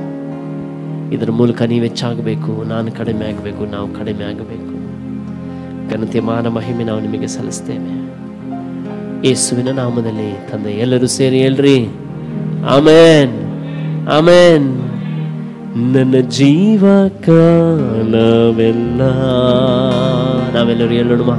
[1.12, 4.76] ಇದರ ಮೂಲಕ ನೀವು ಹೆಚ್ಚಾಗಬೇಕು, ನಾನು ಕಡಿಮೆ ಆಗಬೇಕು, ನಾವು ಕಡಿಮೆ ಆಗಬೇಕು.
[5.92, 8.06] ಘನತೆ ಮಾನ ಮಹಿಮೆ ನಾವು ನಿಮಗೆ ಸಲ್ಲಿಸ್ತೇವೆ.
[9.28, 11.88] ಯೇಸುವಿನ ನಾಮದಲ್ಲಿ ತಂದೆ, ಎಲ್ಲರೂ ಸೇರಿ ಹೇಳ್ರಿ.
[12.70, 13.46] ಆಮೇನ್.
[14.10, 14.82] ಆಮೇನ್.
[15.94, 16.86] ನನ್ನ ಜೀವ
[17.26, 19.02] ಕಾಲವೆಲ್ಲ
[20.56, 21.30] ನಾವೆಲ್ಲರೂ ಹೇಳೋಣ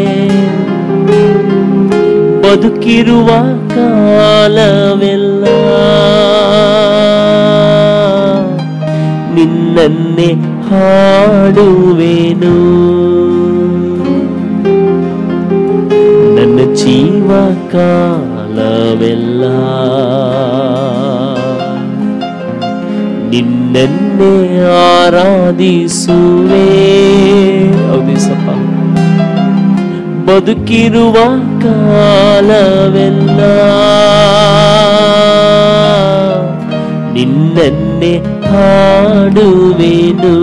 [2.46, 3.26] ಬದುಕಿರುವ
[3.68, 5.44] ಕಾಲವೆಲ್ಲ.
[9.34, 10.32] ನಿನ್ನನ್ನೇ
[10.68, 12.56] ಹಾಡುವೆನು.
[16.34, 17.28] ನನ್ನ ಜೀವ
[17.72, 19.44] ಕಾಲವೆಲ್ಲ.
[23.30, 24.60] ನಿನ್ನನ್ನೇ
[25.04, 26.66] ಆರಾಧಿಸುವೆ.
[27.88, 28.50] ಹೌದು ಸಪ್ಪ
[30.30, 31.16] ಬದುಕಿರುವ
[31.66, 33.40] ಕಾಲವೆಲ್ಲ
[37.14, 38.12] ನಿನ್ನನ್ನೇ
[38.46, 40.34] ಹಾಡುವೆನು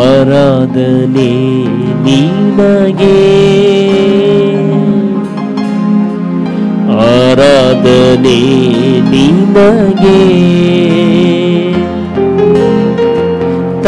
[0.00, 1.32] ಆರಾಧನೆ
[2.06, 3.16] ನಿನಗೆ
[7.08, 8.38] ಆರಾಧನೆ
[9.12, 10.18] ನಿನಗೆ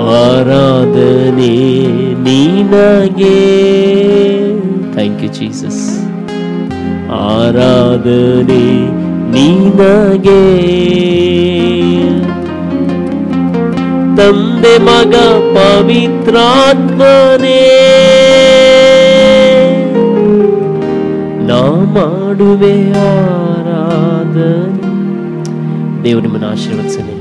[0.00, 1.54] ಆರಾಧನೆ
[2.22, 3.40] ನೀನಗೆ.
[4.92, 6.00] ಥ್ಯಾಂಕ್ ಯು ಜೀಸಸ್
[7.10, 8.64] ಆರಾಧನೆ
[9.30, 11.19] ನಿನಗೆ.
[14.20, 15.14] ತಂದೆ ಮಗ
[15.56, 16.36] ಪವಿತ್ರಾತ್ಮನೇ.
[21.46, 21.60] ನಾ
[21.94, 24.36] ಮಾಡುವೆ ಆರಾಧ
[26.02, 27.14] ದೇವರು ನಿಮ್ಮನ್ನು ಆಶೀರ್ವದಿಸಲಿ.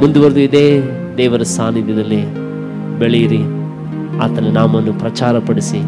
[0.00, 0.82] ಮುಂದುವರೆದು ಇದೆ,
[1.16, 2.22] ದೇವರ ಸಾನ್ನಿಧ್ಯದಲ್ಲಿ
[2.98, 3.42] ಬೆಳೆಯಿರಿ.
[4.22, 5.78] ಆತನ ನಾಮವನ್ನು ಪ್ರಚಾರಪಡಿಸಿ,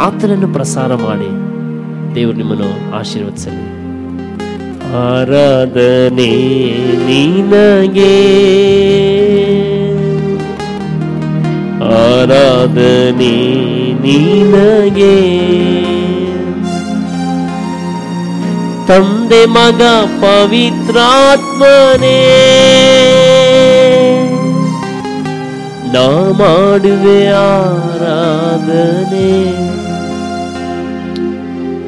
[0.00, 1.30] ಆತನನ್ನು ಪ್ರಸಾರ ಮಾಡಿ,
[2.14, 3.82] ದೇವರು ನಿಮ್ಮನ್ನು ಆಶೀರ್ವದಿಸಲಿ.
[4.94, 6.30] ಆರಾಧನೆ
[7.06, 8.12] ನಿನಗೆ.
[12.22, 15.42] ಆರಾಧನೆ ನಿನಗೆ.
[18.86, 19.82] ತಂದೆ ಮಗ
[20.20, 22.38] ಪವಿತ್ರಾತ್ಮನೇ.
[25.92, 29.52] ನಾ ಮಾಡುವೆ ಆರಾಧನೆ.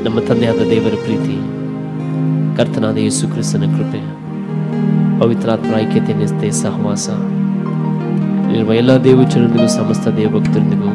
[0.04, 1.38] ನಮ್ಮ ತಂದೆಯಾದ ದೇವರ ಪ್ರೀತಿ,
[2.56, 4.00] ಕರ್ತನಾದ ಯೇಸು ಕ್ರಿಸ್ತನ ಕೃಪೆ,
[5.20, 7.08] ಪವಿತ್ರಾತ್ಮ ಐಕ್ಯತೆ ನಿಸ್ತೆ ಸಹವಾಸ.
[8.56, 10.88] ಇರುವ ಎಲ್ಲ ದೇವಚರನಿಗೂ ಸಮಸ್ತ ದೇವಭಕ್ತರೊಂದಿಗೂ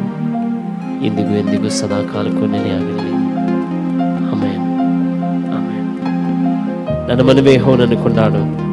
[1.04, 3.12] ಇಂದಿಗೂ ಎಂದಿಗೂ ಸದಾ ಕಾಲಕ್ಕೂ ನೆನೆಯಾಗಿರಲಿ
[4.32, 4.62] ಅಮೇನ್
[5.52, 5.80] ಅಮೇನ್
[7.08, 8.70] ನನ್ನ ಮನವೇ ಹೋನನ್ನು ಕೊಂಡಾಡು.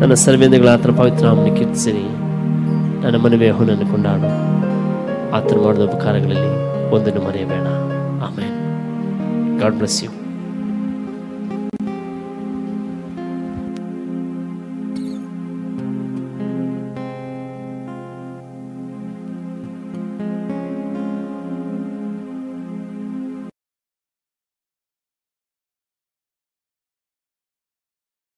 [0.00, 2.02] ನನ್ನ ಸರ್ವೇಂದ್ರಗಳ ಆತನ ಪವಿತ್ರ ನಾಮನ ಕೀರ್ತಿಸಿರಿ.
[3.02, 4.28] ನನ್ನ ಮನವೇ ಹೋನನ್ನು ಕೊಂಡಾಡು.
[5.32, 7.66] ಆತನ ಮಾಡಿದ ಉಪಕಾರಗಳಲ್ಲಿ ಒಂದನ್ನು ಮರೆಯಬೇಡ.
[8.22, 9.60] ಆಮೇನ್.
[9.60, 10.15] God bless you.